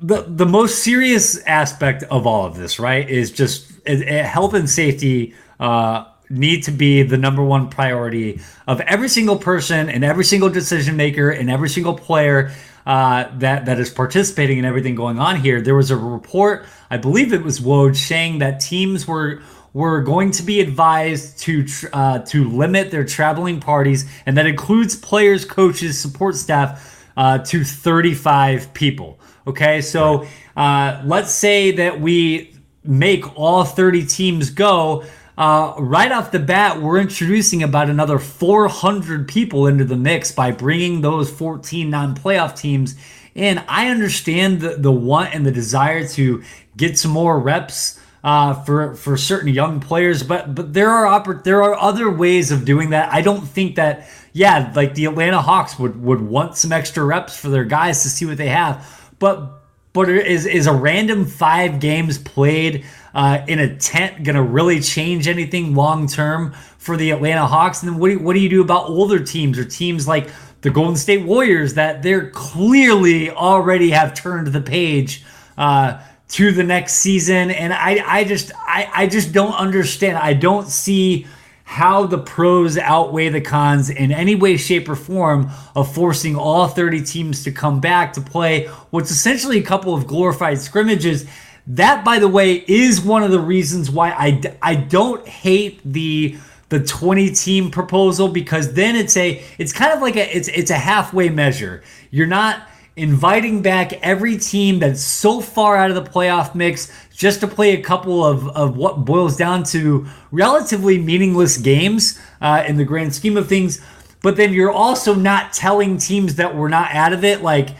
[0.01, 4.55] the the most serious aspect of all of this, right, is just it, it, health
[4.55, 10.05] and safety uh, need to be the number one priority of every single person and
[10.05, 12.53] every single decision maker and every single player
[12.87, 15.61] uh, that that is participating in everything going on here.
[15.61, 19.43] There was a report, I believe it was Woj, saying that teams were
[19.75, 24.97] were going to be advised to uh, to limit their traveling parties, and that includes
[24.97, 29.19] players, coaches, support staff, uh, to 35 people.
[29.47, 30.27] Okay, so
[30.57, 32.55] uh, let's say that we
[32.85, 35.05] make all 30 teams go.
[35.37, 40.53] Uh, right off the bat, we're introducing about another 400 people into the mix by
[40.53, 42.95] bringing those 14 non playoff teams
[43.35, 43.59] in.
[43.69, 46.43] I understand the, the want and the desire to
[46.77, 51.45] get some more reps uh, for for certain young players, but but there are oppor-
[51.45, 53.13] there are other ways of doing that.
[53.13, 57.37] I don't think that yeah, like the Atlanta Hawks would would want some extra reps
[57.37, 59.13] for their guys to see what they have.
[59.19, 59.59] But
[59.93, 64.81] but is is a random five games played uh, in a tent going to really
[64.81, 67.83] change anything long term for the Atlanta Hawks?
[67.83, 70.31] And then what do, you, what do you do about older teams or teams like
[70.61, 75.25] the Golden State Warriors that they're clearly already have turned the page
[75.57, 77.51] uh, to the next season?
[77.51, 80.19] And I, I just I, I just don't understand.
[80.19, 81.27] I don't see
[81.69, 86.67] how the pros outweigh the cons in any way, shape, or form of forcing all
[86.67, 91.27] 30 teams to come back to play what's essentially a couple of glorified scrimmages.
[91.67, 96.39] That, by the way, is one of the reasons why I, I don't hate the
[96.71, 100.71] the 20 team proposal because then it's a it's kind of like a it's it's
[100.71, 101.83] a halfway measure.
[102.11, 102.67] You're not
[102.99, 107.73] inviting back every team that's so far out of the playoff mix just to play
[107.73, 113.15] a couple of, of what boils down to relatively meaningless games uh, in the grand
[113.15, 113.81] scheme of things.
[114.23, 117.71] But then you're also not telling teams that we're not out of it, like,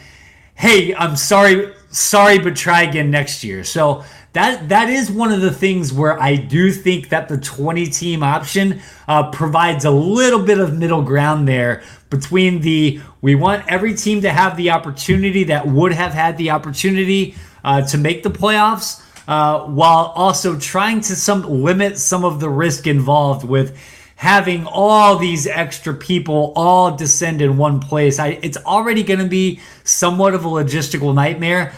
[0.55, 3.63] hey, I'm sorry, sorry, but try again next year.
[3.63, 7.87] So that that is one of the things where I do think that the 20
[7.87, 13.67] team option uh, provides a little bit of middle ground there between the we want
[13.67, 18.23] every team to have the opportunity that would have had the opportunity uh, to make
[18.23, 23.77] the playoffs, uh, while also trying to some limit some of the risk involved with
[24.19, 28.19] having all these extra people all descend in one place.
[28.19, 31.71] I, it's already going to be somewhat of a logistical nightmare.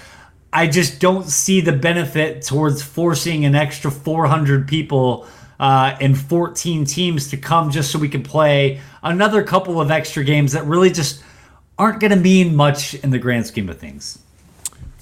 [0.52, 5.28] I just don't see the benefit towards forcing an extra 400 people
[5.60, 10.24] uh, and 14 teams to come just so we can play another couple of extra
[10.24, 11.24] games that really just
[11.78, 14.18] aren't going to mean much in the grand scheme of things.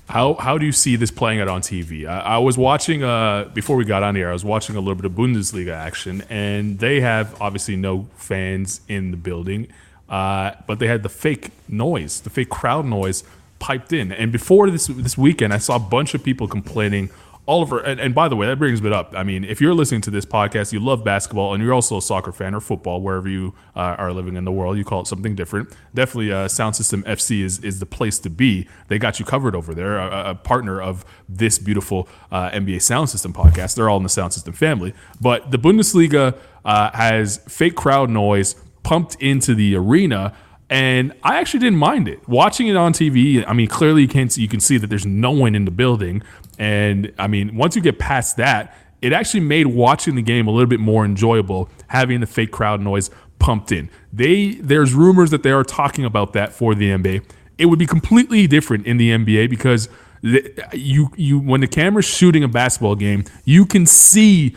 [0.10, 2.08] How, how do you see this playing out on TV?
[2.08, 4.28] I, I was watching uh, before we got on here.
[4.28, 8.82] I was watching a little bit of Bundesliga action, and they have obviously no fans
[8.88, 9.68] in the building,
[10.10, 13.24] uh, but they had the fake noise, the fake crowd noise
[13.60, 14.12] piped in.
[14.12, 17.12] And before this this weekend, I saw a bunch of people complaining
[17.50, 17.80] all over.
[17.80, 19.12] And, and, by the way, that brings me up.
[19.16, 22.02] I mean, if you're listening to this podcast, you love basketball, and you're also a
[22.02, 25.08] soccer fan or football, wherever you uh, are living in the world, you call it
[25.08, 25.76] something different.
[25.96, 28.68] Definitely, uh, Sound System FC is is the place to be.
[28.88, 29.98] They got you covered over there.
[29.98, 33.76] A, a partner of this beautiful uh, NBA Sound System podcast.
[33.76, 34.94] They're all in the Sound System family.
[35.20, 40.36] But the Bundesliga uh, has fake crowd noise pumped into the arena
[40.70, 42.28] and I actually didn't mind it.
[42.28, 45.06] Watching it on TV, I mean, clearly you can see, you can see that there's
[45.06, 46.22] no one in the building,
[46.58, 50.52] and I mean, once you get past that, it actually made watching the game a
[50.52, 53.90] little bit more enjoyable, having the fake crowd noise pumped in.
[54.12, 57.24] They there's rumors that they are talking about that for the NBA.
[57.58, 59.90] It would be completely different in the NBA because
[60.74, 64.56] you you when the camera's shooting a basketball game, you can see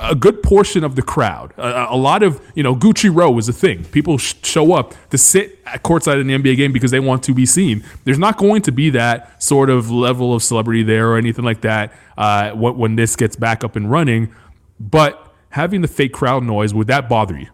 [0.00, 3.48] a good portion of the crowd, a, a, lot of you know, Gucci Row is
[3.48, 3.84] a thing.
[3.84, 7.22] People sh- show up to sit at courtside in the NBA game because they want
[7.24, 7.84] to be seen.
[8.04, 11.60] There's not going to be that sort of level of celebrity there or anything like
[11.60, 14.34] that uh, when, when this gets back up and running.
[14.80, 17.48] But having the fake crowd noise would that bother you?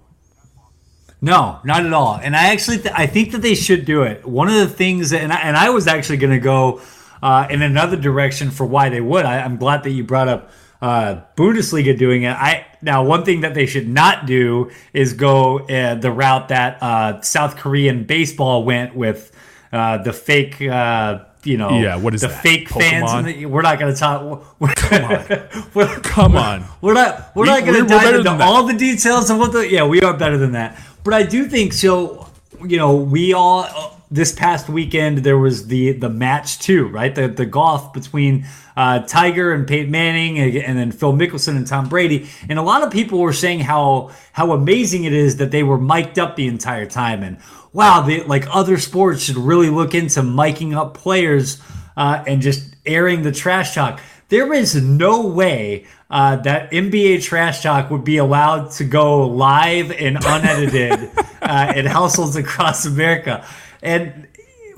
[1.21, 2.19] No, not at all.
[2.23, 4.25] And I actually th- I think that they should do it.
[4.25, 6.81] One of the things, that, and I, and I was actually going to go
[7.23, 9.27] uh, in another direction for why they would.
[9.27, 10.51] I, I'm glad that you brought up
[10.83, 12.31] uh, Bundesliga doing it.
[12.31, 16.83] I now one thing that they should not do is go uh, the route that
[16.83, 19.33] uh, South Korean baseball went with
[19.73, 20.61] uh, the fake.
[20.63, 21.97] Uh, you know, yeah.
[21.97, 22.43] What is the that?
[22.43, 23.11] fake Pokemon?
[23.11, 23.25] fans?
[23.27, 24.47] The, we're not going to talk.
[24.61, 26.65] We're, Come on, we're, Come on.
[26.81, 27.35] We're not.
[27.35, 29.69] We're we, not going to dive into all the details of what the.
[29.69, 30.79] Yeah, we are better than that.
[31.03, 32.30] But I do think so.
[32.65, 37.15] You know, we all this past weekend there was the the match too, right?
[37.15, 38.47] The the golf between
[38.77, 42.83] uh, Tiger and Peyton Manning, and then Phil Mickelson and Tom Brady, and a lot
[42.83, 46.47] of people were saying how how amazing it is that they were mic'd up the
[46.47, 47.39] entire time, and
[47.73, 51.61] wow, they, like other sports should really look into miking up players
[51.97, 54.01] uh, and just airing the trash talk.
[54.29, 59.93] There is no way uh, that NBA trash talk would be allowed to go live
[59.93, 61.11] and unedited
[61.43, 63.47] uh, in households across America
[63.83, 64.27] and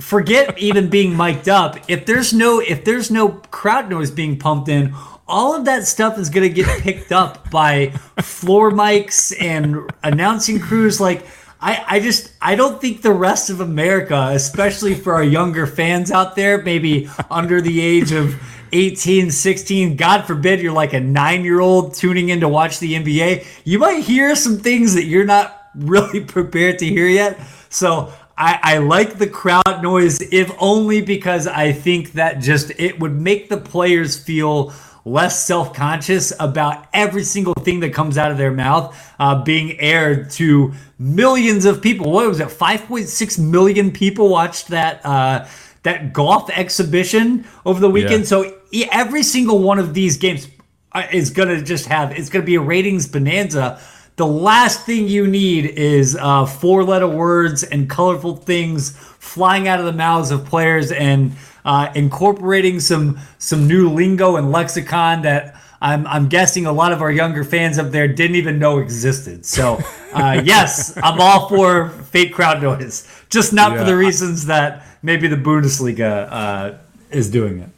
[0.01, 1.79] forget even being mic'd up.
[1.89, 4.95] If there's no if there's no crowd noise being pumped in,
[5.27, 7.89] all of that stuff is going to get picked up by
[8.21, 11.27] floor mics and announcing crews like
[11.61, 16.11] I, I just I don't think the rest of America, especially for our younger fans
[16.11, 18.35] out there, maybe under the age of
[18.73, 22.95] 18, 16, God forbid you're like a nine year old tuning in to watch the
[22.95, 27.39] NBA, you might hear some things that you're not really prepared to hear yet.
[27.69, 32.99] So I, I like the crowd noise, if only because I think that just it
[32.99, 34.73] would make the players feel
[35.05, 39.79] less self conscious about every single thing that comes out of their mouth uh, being
[39.81, 42.11] aired to millions of people.
[42.11, 42.49] What was it?
[42.49, 45.05] 5.6 million people watched that.
[45.05, 45.47] Uh,
[45.83, 48.21] that golf exhibition over the weekend.
[48.21, 48.29] Yeah.
[48.29, 50.49] So every single one of these games
[50.93, 53.81] uh, is gonna just have it's gonna be a ratings bonanza.
[54.17, 59.79] The last thing you need is uh, four letter words and colorful things flying out
[59.79, 61.33] of the mouths of players and
[61.65, 67.03] uh, incorporating some some new lingo and lexicon that I'm, I'm guessing a lot of
[67.03, 69.45] our younger fans up there didn't even know existed.
[69.45, 69.81] So,
[70.13, 73.79] uh, yes, I'm all for fake crowd noise, just not yeah.
[73.79, 76.79] for the reasons that maybe the Bundesliga uh,
[77.11, 77.69] is doing it.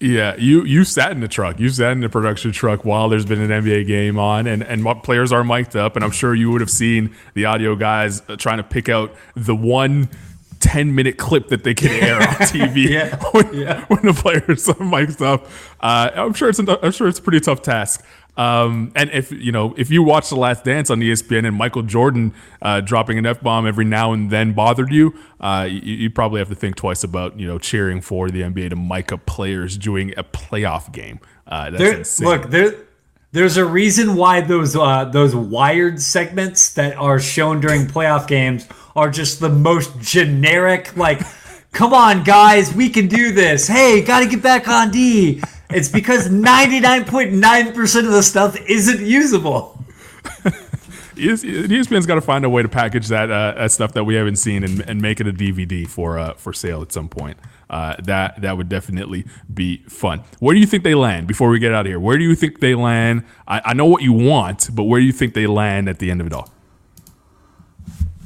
[0.00, 1.58] Yeah, you you sat in the truck.
[1.58, 4.84] You sat in the production truck while there's been an NBA game on, and and
[5.02, 5.96] players are mic'd up.
[5.96, 9.14] And I'm sure you would have seen the audio guys uh, trying to pick out
[9.34, 10.08] the one
[10.64, 13.16] 10 minute clip that they can air on TV yeah.
[13.32, 13.84] When, yeah.
[13.86, 15.46] when, the players are mic'd up.
[15.80, 18.04] Uh, I'm sure it's a, I'm sure it's a pretty tough task.
[18.36, 21.82] Um, and if you know if you watch The Last Dance on ESPN and Michael
[21.82, 26.10] Jordan uh, dropping an f bomb every now and then bothered you, uh, you, you,
[26.10, 29.24] probably have to think twice about you know cheering for the NBA to mic up
[29.24, 31.20] players doing a playoff game.
[31.46, 32.74] Uh, there, look, there,
[33.30, 38.66] there's a reason why those uh, those wired segments that are shown during playoff games
[38.96, 41.20] are just the most generic, like,
[41.72, 43.66] come on, guys, we can do this.
[43.66, 45.42] Hey, got to get back on D.
[45.70, 49.84] It's because 99.9% of the stuff isn't usable.
[51.16, 54.36] ESPN's got to find a way to package that uh, that stuff that we haven't
[54.36, 57.38] seen and, and make it a DVD for uh, for sale at some point.
[57.70, 60.22] Uh, that that would definitely be fun.
[60.40, 62.00] Where do you think they land before we get out of here?
[62.00, 63.24] Where do you think they land?
[63.46, 66.10] I, I know what you want, but where do you think they land at the
[66.10, 66.52] end of it all?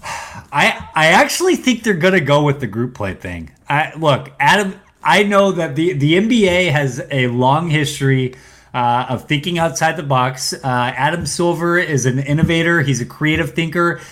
[0.51, 3.51] I I actually think they're gonna go with the group play thing.
[3.69, 4.81] I look, Adam.
[5.09, 8.35] I know that the the NBA has a long history
[8.75, 10.53] uh, of thinking outside the box.
[10.53, 12.83] Uh, Adam Silver is an innovator.
[12.83, 14.03] He's a creative thinker.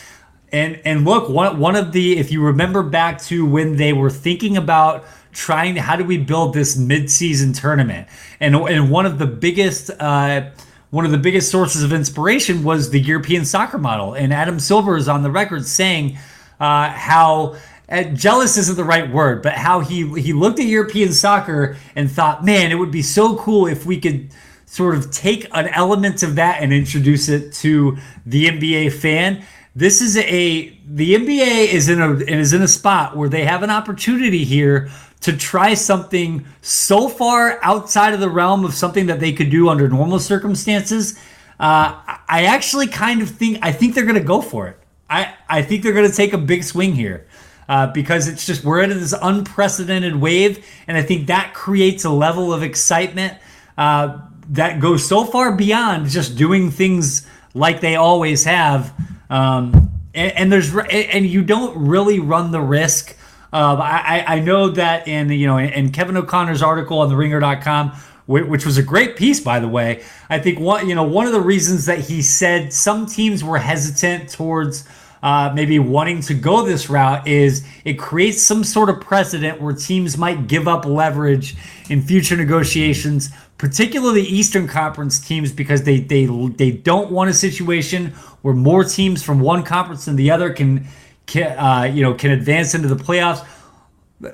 [0.53, 4.09] And and look, one one of the if you remember back to when they were
[4.09, 8.09] thinking about trying how do we build this midseason tournament,
[8.41, 9.91] and and one of the biggest.
[10.01, 10.51] Uh,
[10.91, 14.15] one of the biggest sources of inspiration was the European soccer model.
[14.15, 16.17] And Adam Silver is on the record saying
[16.61, 17.57] uh, how
[17.89, 22.11] uh, jealous isn't the right word, but how he he looked at European soccer and
[22.11, 24.31] thought, man, it would be so cool if we could
[24.67, 29.45] sort of take an element of that and introduce it to the NBA fan.
[29.77, 33.63] This is a the NBA is in a is in a spot where they have
[33.63, 34.89] an opportunity here
[35.21, 39.69] to try something so far outside of the realm of something that they could do
[39.69, 41.19] under normal circumstances.
[41.59, 44.79] Uh, I actually kind of think I think they're going to go for it.
[45.09, 47.27] I I think they're going to take a big swing here.
[47.69, 52.11] Uh, because it's just we're in this unprecedented wave, and I think that creates a
[52.11, 53.39] level of excitement
[53.77, 54.19] uh,
[54.51, 58.95] that goes so far beyond just doing things like they always have.
[59.29, 63.17] Um, and, and, there's and you don't really run the risk
[63.53, 67.93] I, I know that in you know in Kevin O'Connor's article on the Ringer.com,
[68.27, 70.05] which was a great piece by the way.
[70.29, 73.59] I think one you know one of the reasons that he said some teams were
[73.59, 74.87] hesitant towards.
[75.23, 79.75] Uh, maybe wanting to go this route is it creates some sort of precedent where
[79.75, 81.57] teams might give up leverage
[81.89, 88.09] in future negotiations, particularly Eastern Conference teams, because they they they don't want a situation
[88.43, 90.87] where more teams from one conference than the other can
[91.27, 93.45] can, uh, you know, can advance into the playoffs.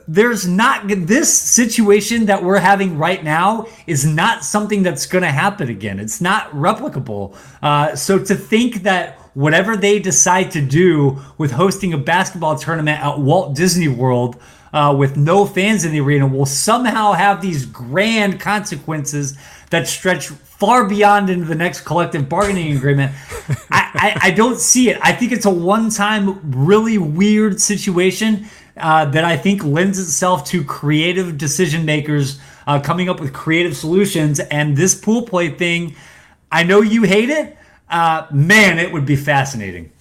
[0.07, 5.31] There's not this situation that we're having right now is not something that's going to
[5.31, 5.99] happen again.
[5.99, 7.37] It's not replicable.
[7.63, 13.01] Uh, so to think that whatever they decide to do with hosting a basketball tournament
[13.01, 14.41] at Walt Disney World
[14.73, 19.37] uh, with no fans in the arena will somehow have these grand consequences
[19.71, 23.13] that stretch far beyond into the next collective bargaining agreement.
[23.71, 24.99] I, I, I, don't see it.
[25.03, 30.47] I think it's a one time, really weird situation uh, that I think lends itself
[30.47, 34.41] to creative decision makers uh, coming up with creative solutions.
[34.41, 35.97] And this pool play thing,
[36.51, 37.57] I know you hate it.
[37.93, 39.93] Uh, man, it would be fascinating.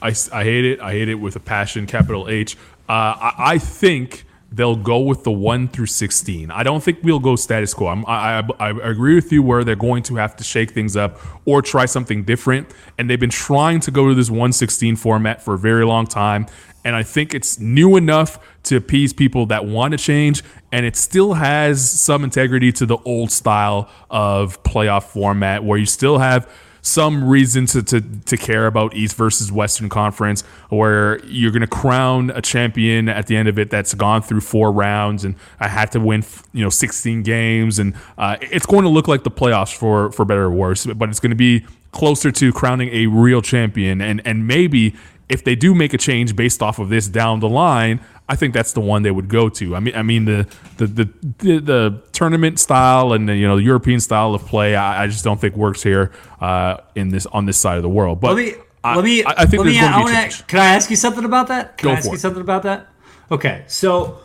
[0.00, 0.80] I, I hate it.
[0.80, 2.56] I hate it with a passion, capital H.
[2.88, 6.50] Uh, I, I think they'll go with the 1 through 16.
[6.50, 7.88] I don't think we'll go status quo.
[8.06, 11.20] I, I, I agree with you where they're going to have to shake things up
[11.44, 12.72] or try something different.
[12.96, 16.46] And they've been trying to go to this 116 format for a very long time.
[16.82, 20.42] And I think it's new enough to appease people that want to change.
[20.72, 25.84] And it still has some integrity to the old style of playoff format where you
[25.86, 26.50] still have–
[26.82, 31.66] some reason to, to, to care about East versus Western Conference, where you're going to
[31.66, 35.68] crown a champion at the end of it that's gone through four rounds and I
[35.68, 39.30] had to win, you know, 16 games, and uh, it's going to look like the
[39.30, 43.06] playoffs for for better or worse, but it's going to be closer to crowning a
[43.06, 44.94] real champion, and and maybe
[45.28, 48.54] if they do make a change based off of this down the line, I think
[48.54, 49.76] that's the one they would go to.
[49.76, 51.04] I mean, I mean the the the,
[51.38, 55.06] the, the tournament style and the, you know the European style of play, I, I
[55.06, 58.20] just don't think works here uh, in this on this side of the world.
[58.20, 58.54] But let me
[58.84, 59.24] I, let me.
[59.24, 60.46] I, I think there's me, going to be a change.
[60.46, 61.76] Can I ask you something about that?
[61.78, 62.20] Can go I ask you it.
[62.20, 62.88] something about that?
[63.30, 64.20] Okay, so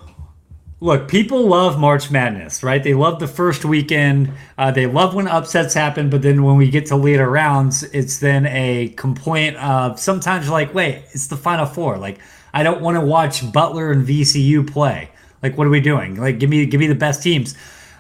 [0.84, 2.84] look, people love March Madness, right?
[2.84, 4.34] They love the first weekend.
[4.58, 8.20] Uh, they love when upsets happen, but then when we get to later rounds, it's
[8.20, 11.98] then a complaint of sometimes like, wait, it's the Final Four.
[11.98, 12.20] Like,
[12.54, 15.10] I don't want to watch Butler and VCU play.
[15.42, 16.20] Like, what are we doing?
[16.20, 17.56] Like, give me give me the best teams.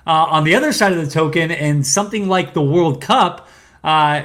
[0.05, 3.47] Uh, on the other side of the token, and something like the World Cup.
[3.81, 4.23] Uh,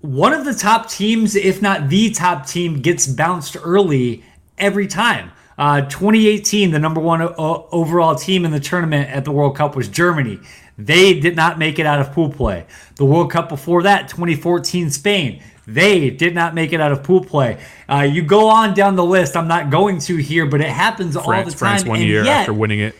[0.00, 4.24] one of the top teams, if not the top team, gets bounced early
[4.56, 5.32] every time.
[5.58, 9.74] Uh, 2018, the number one o- overall team in the tournament at the World Cup
[9.74, 10.38] was Germany.
[10.78, 12.64] They did not make it out of pool play.
[12.94, 15.42] The World Cup before that, 2014, Spain.
[15.66, 17.58] They did not make it out of pool play.
[17.90, 19.36] Uh, you go on down the list.
[19.36, 21.58] I'm not going to here, but it happens France, all the time.
[21.58, 22.94] France one and year yet, after winning it.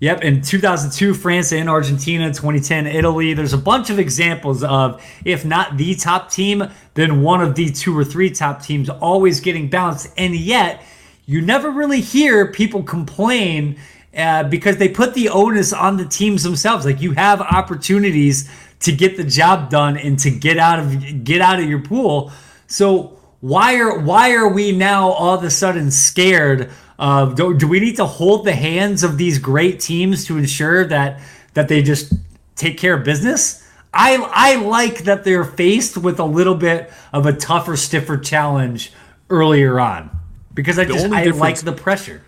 [0.00, 3.34] Yep, in 2002, France and Argentina, 2010, Italy.
[3.34, 6.62] There's a bunch of examples of, if not the top team,
[6.94, 10.12] then one of the two or three top teams always getting bounced.
[10.16, 10.82] And yet,
[11.28, 13.78] you never really hear people complain
[14.16, 16.86] uh, because they put the onus on the teams themselves.
[16.86, 18.50] Like you have opportunities
[18.80, 22.32] to get the job done and to get out of get out of your pool.
[22.66, 27.68] So why are why are we now all of a sudden scared of do, do
[27.68, 31.20] we need to hold the hands of these great teams to ensure that
[31.52, 32.14] that they just
[32.56, 33.68] take care of business?
[33.92, 38.94] I I like that they're faced with a little bit of a tougher, stiffer challenge
[39.28, 40.17] earlier on
[40.58, 42.20] because I just I like the pressure.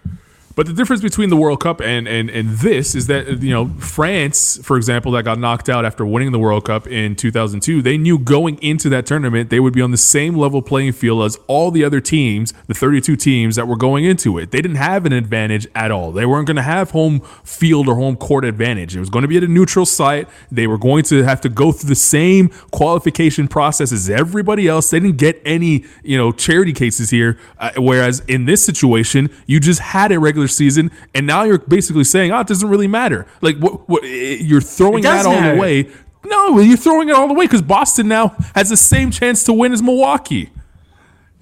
[0.60, 3.68] But the difference between the World Cup and, and, and this is that, you know,
[3.78, 7.96] France, for example, that got knocked out after winning the World Cup in 2002, they
[7.96, 11.38] knew going into that tournament they would be on the same level playing field as
[11.46, 14.50] all the other teams, the 32 teams that were going into it.
[14.50, 16.12] They didn't have an advantage at all.
[16.12, 18.94] They weren't going to have home field or home court advantage.
[18.94, 20.28] It was going to be at a neutral site.
[20.52, 24.90] They were going to have to go through the same qualification process as everybody else.
[24.90, 27.38] They didn't get any, you know, charity cases here.
[27.58, 31.58] Uh, whereas in this situation, you just had a regular regular season, and now you're
[31.58, 33.88] basically saying, "Oh, it doesn't really matter." Like, what?
[33.88, 35.56] what eh, you're throwing that all matter.
[35.56, 35.90] away.
[36.24, 39.72] No, you're throwing it all away because Boston now has the same chance to win
[39.72, 40.50] as Milwaukee.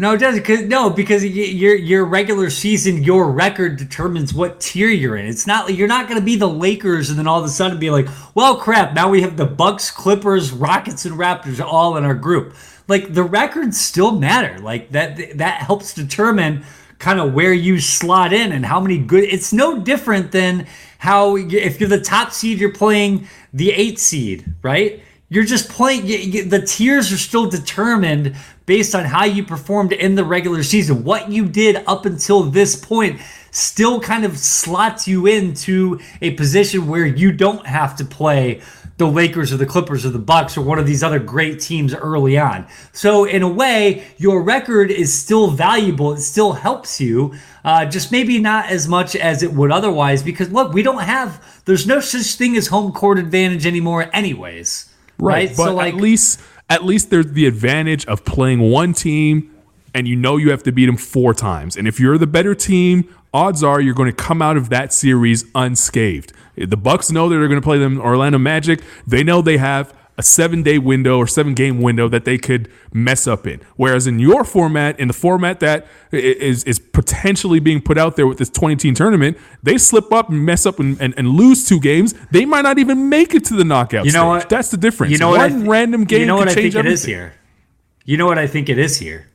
[0.01, 0.45] No, it doesn't.
[0.45, 5.27] Cause, no, because your your regular season, your record determines what tier you're in.
[5.27, 7.49] It's not like you're not going to be the Lakers and then all of a
[7.49, 8.07] sudden be like,
[8.37, 8.95] well, crap.
[8.95, 12.55] Now we have the Bucks, Clippers, Rockets, and Raptors all in our group.
[12.87, 14.61] Like the records still matter.
[14.61, 16.65] Like that that helps determine
[16.99, 19.25] kind of where you slot in and how many good.
[19.25, 20.67] It's no different than
[20.99, 25.03] how if you're the top seed, you're playing the eight seed, right?
[25.29, 26.07] You're just playing.
[26.49, 28.35] The tiers are still determined
[28.67, 31.05] based on how you performed in the regular season.
[31.05, 33.21] What you did up until this point
[33.51, 38.61] still kind of slots you into a position where you don't have to play
[38.99, 41.95] the Lakers or the Clippers or the Bucks or one of these other great teams
[41.95, 42.67] early on.
[42.93, 46.13] So in a way, your record is still valuable.
[46.13, 47.35] It still helps you,
[47.65, 50.23] uh, just maybe not as much as it would otherwise.
[50.23, 51.63] Because look, we don't have.
[51.65, 54.93] There's no such thing as home court advantage anymore, anyways.
[55.19, 55.49] Right.
[55.49, 55.57] right?
[55.57, 59.55] But so like, at least at least there's the advantage of playing one team
[59.95, 61.77] and you know you have to beat them four times.
[61.77, 64.93] And if you're the better team, odds are you're going to come out of that
[64.93, 66.33] series unscathed.
[66.67, 68.83] The Bucks know that they're going to play them Orlando Magic.
[69.07, 72.69] They know they have a seven day window or seven game window that they could
[72.93, 73.61] mess up in.
[73.77, 78.27] Whereas in your format, in the format that is, is potentially being put out there
[78.27, 81.69] with this 20 team tournament, they slip up and mess up and, and, and, lose
[81.69, 82.15] two games.
[82.33, 84.43] They might not even make it to the knockout you know stage.
[84.43, 84.49] What?
[84.49, 85.13] That's the difference.
[85.13, 86.87] You know One what th- random game you know what I think everything.
[86.87, 87.35] it is here.
[88.05, 89.29] You know what I think it is here.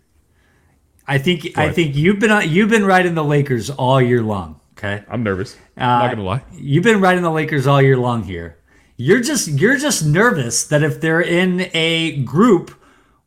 [1.07, 4.59] I think I think you've been you've been riding the Lakers all year long.
[4.83, 5.55] Okay, I'm nervous.
[5.77, 6.43] I'm uh, not gonna lie.
[6.51, 8.57] You've been riding the Lakers all year long here.
[8.97, 12.77] You're just you're just nervous that if they're in a group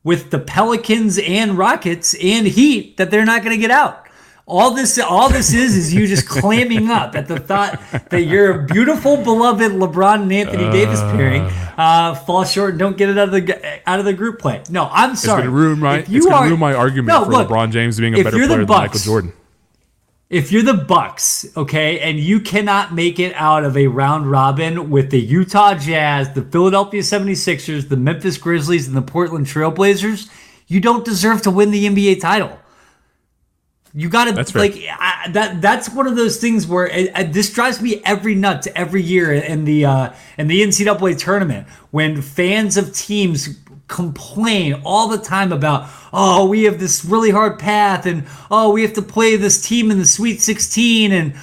[0.03, 4.07] with the Pelicans and Rockets and Heat that they're not going to get out.
[4.45, 7.81] All this all this is is you just clamming up at the thought
[8.11, 11.41] that your beautiful beloved LeBron and Anthony uh, Davis pairing
[11.75, 14.61] uh, fall short and don't get it out of the out of the group play.
[14.69, 15.41] No, I'm sorry.
[15.41, 17.71] It's going to ruin my it's going to ruin my argument no, for look, LeBron
[17.71, 19.33] James being a better player Bucks, than Michael Jordan
[20.29, 24.89] if you're the Bucks, okay, and you cannot make it out of a round robin
[24.89, 30.29] with the Utah Jazz, the Philadelphia 76ers, the Memphis Grizzlies, and the Portland Trailblazers,
[30.67, 32.59] you don't deserve to win the NBA title.
[33.93, 35.61] You got to like I, that.
[35.61, 39.33] That's one of those things where it, it, this drives me every nuts every year
[39.33, 43.57] in the uh, in the NCAA tournament when fans of teams
[43.87, 48.81] complain all the time about, oh, we have this really hard path and oh, we
[48.81, 51.33] have to play this team in the Sweet 16 and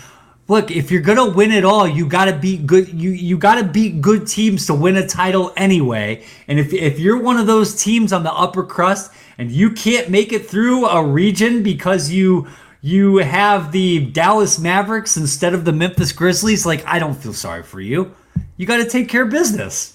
[0.49, 4.01] look, if you're gonna win it all, you gotta beat good you you gotta beat
[4.01, 6.25] good teams to win a title anyway.
[6.49, 10.11] And if if you're one of those teams on the upper crust and you can't
[10.11, 12.47] make it through a region because you
[12.83, 17.63] you have the Dallas Mavericks instead of the Memphis Grizzlies, like I don't feel sorry
[17.63, 18.15] for you.
[18.59, 19.94] You got to take care of business.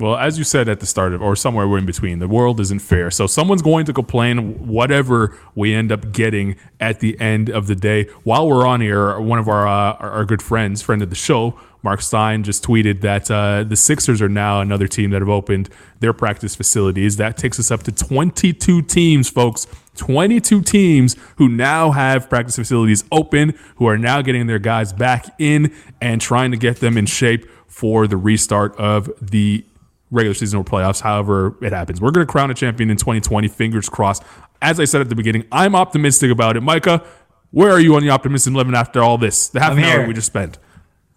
[0.00, 2.58] Well, as you said at the start of, or somewhere we're in between, the world
[2.60, 3.10] isn't fair.
[3.10, 7.76] So someone's going to complain whatever we end up getting at the end of the
[7.76, 8.04] day.
[8.24, 11.58] While we're on here, one of our uh, our good friends, friend of the show,
[11.82, 15.68] Marc Stein, just tweeted that uh, the Sixers are now another team that have opened
[16.00, 17.16] their practice facilities.
[17.16, 19.66] That takes us up to 22 teams, folks.
[19.96, 25.26] 22 teams who now have practice facilities open, who are now getting their guys back
[25.38, 29.64] in and trying to get them in shape for the restart of the
[30.10, 32.00] regular season or playoffs, however it happens.
[32.00, 33.48] We're going to crown a champion in 2020.
[33.48, 34.22] Fingers crossed.
[34.62, 36.62] As I said at the beginning, I'm optimistic about it.
[36.62, 37.04] Micah,
[37.50, 39.48] where are you on the optimism level after all this?
[39.48, 40.00] The half I'm an here.
[40.00, 40.58] hour we just spent.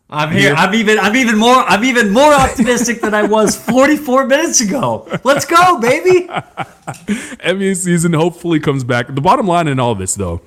[0.09, 0.53] I'm here.
[0.55, 0.99] I'm even.
[0.99, 1.55] I'm even more.
[1.55, 5.07] I'm even more optimistic than I was 44 minutes ago.
[5.23, 6.27] Let's go, baby.
[6.27, 9.13] NBA season hopefully comes back.
[9.13, 10.41] The bottom line in all this, though,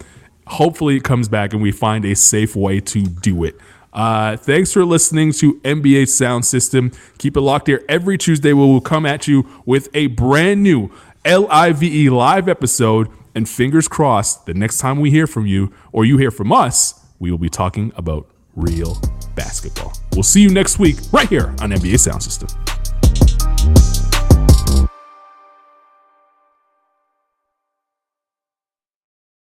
[0.47, 3.59] hopefully it comes back and we find a safe way to do it.
[3.93, 6.93] Uh, thanks for listening to NBA Sound System.
[7.18, 8.53] Keep it locked here every Tuesday.
[8.53, 10.91] We will come at you with a brand new
[11.24, 13.09] LIVE live episode.
[13.34, 17.07] And fingers crossed, the next time we hear from you or you hear from us,
[17.20, 18.26] we will be talking about
[18.57, 19.01] real
[19.36, 19.93] basketball.
[20.12, 22.49] We'll see you next week right here on NBA Sound System.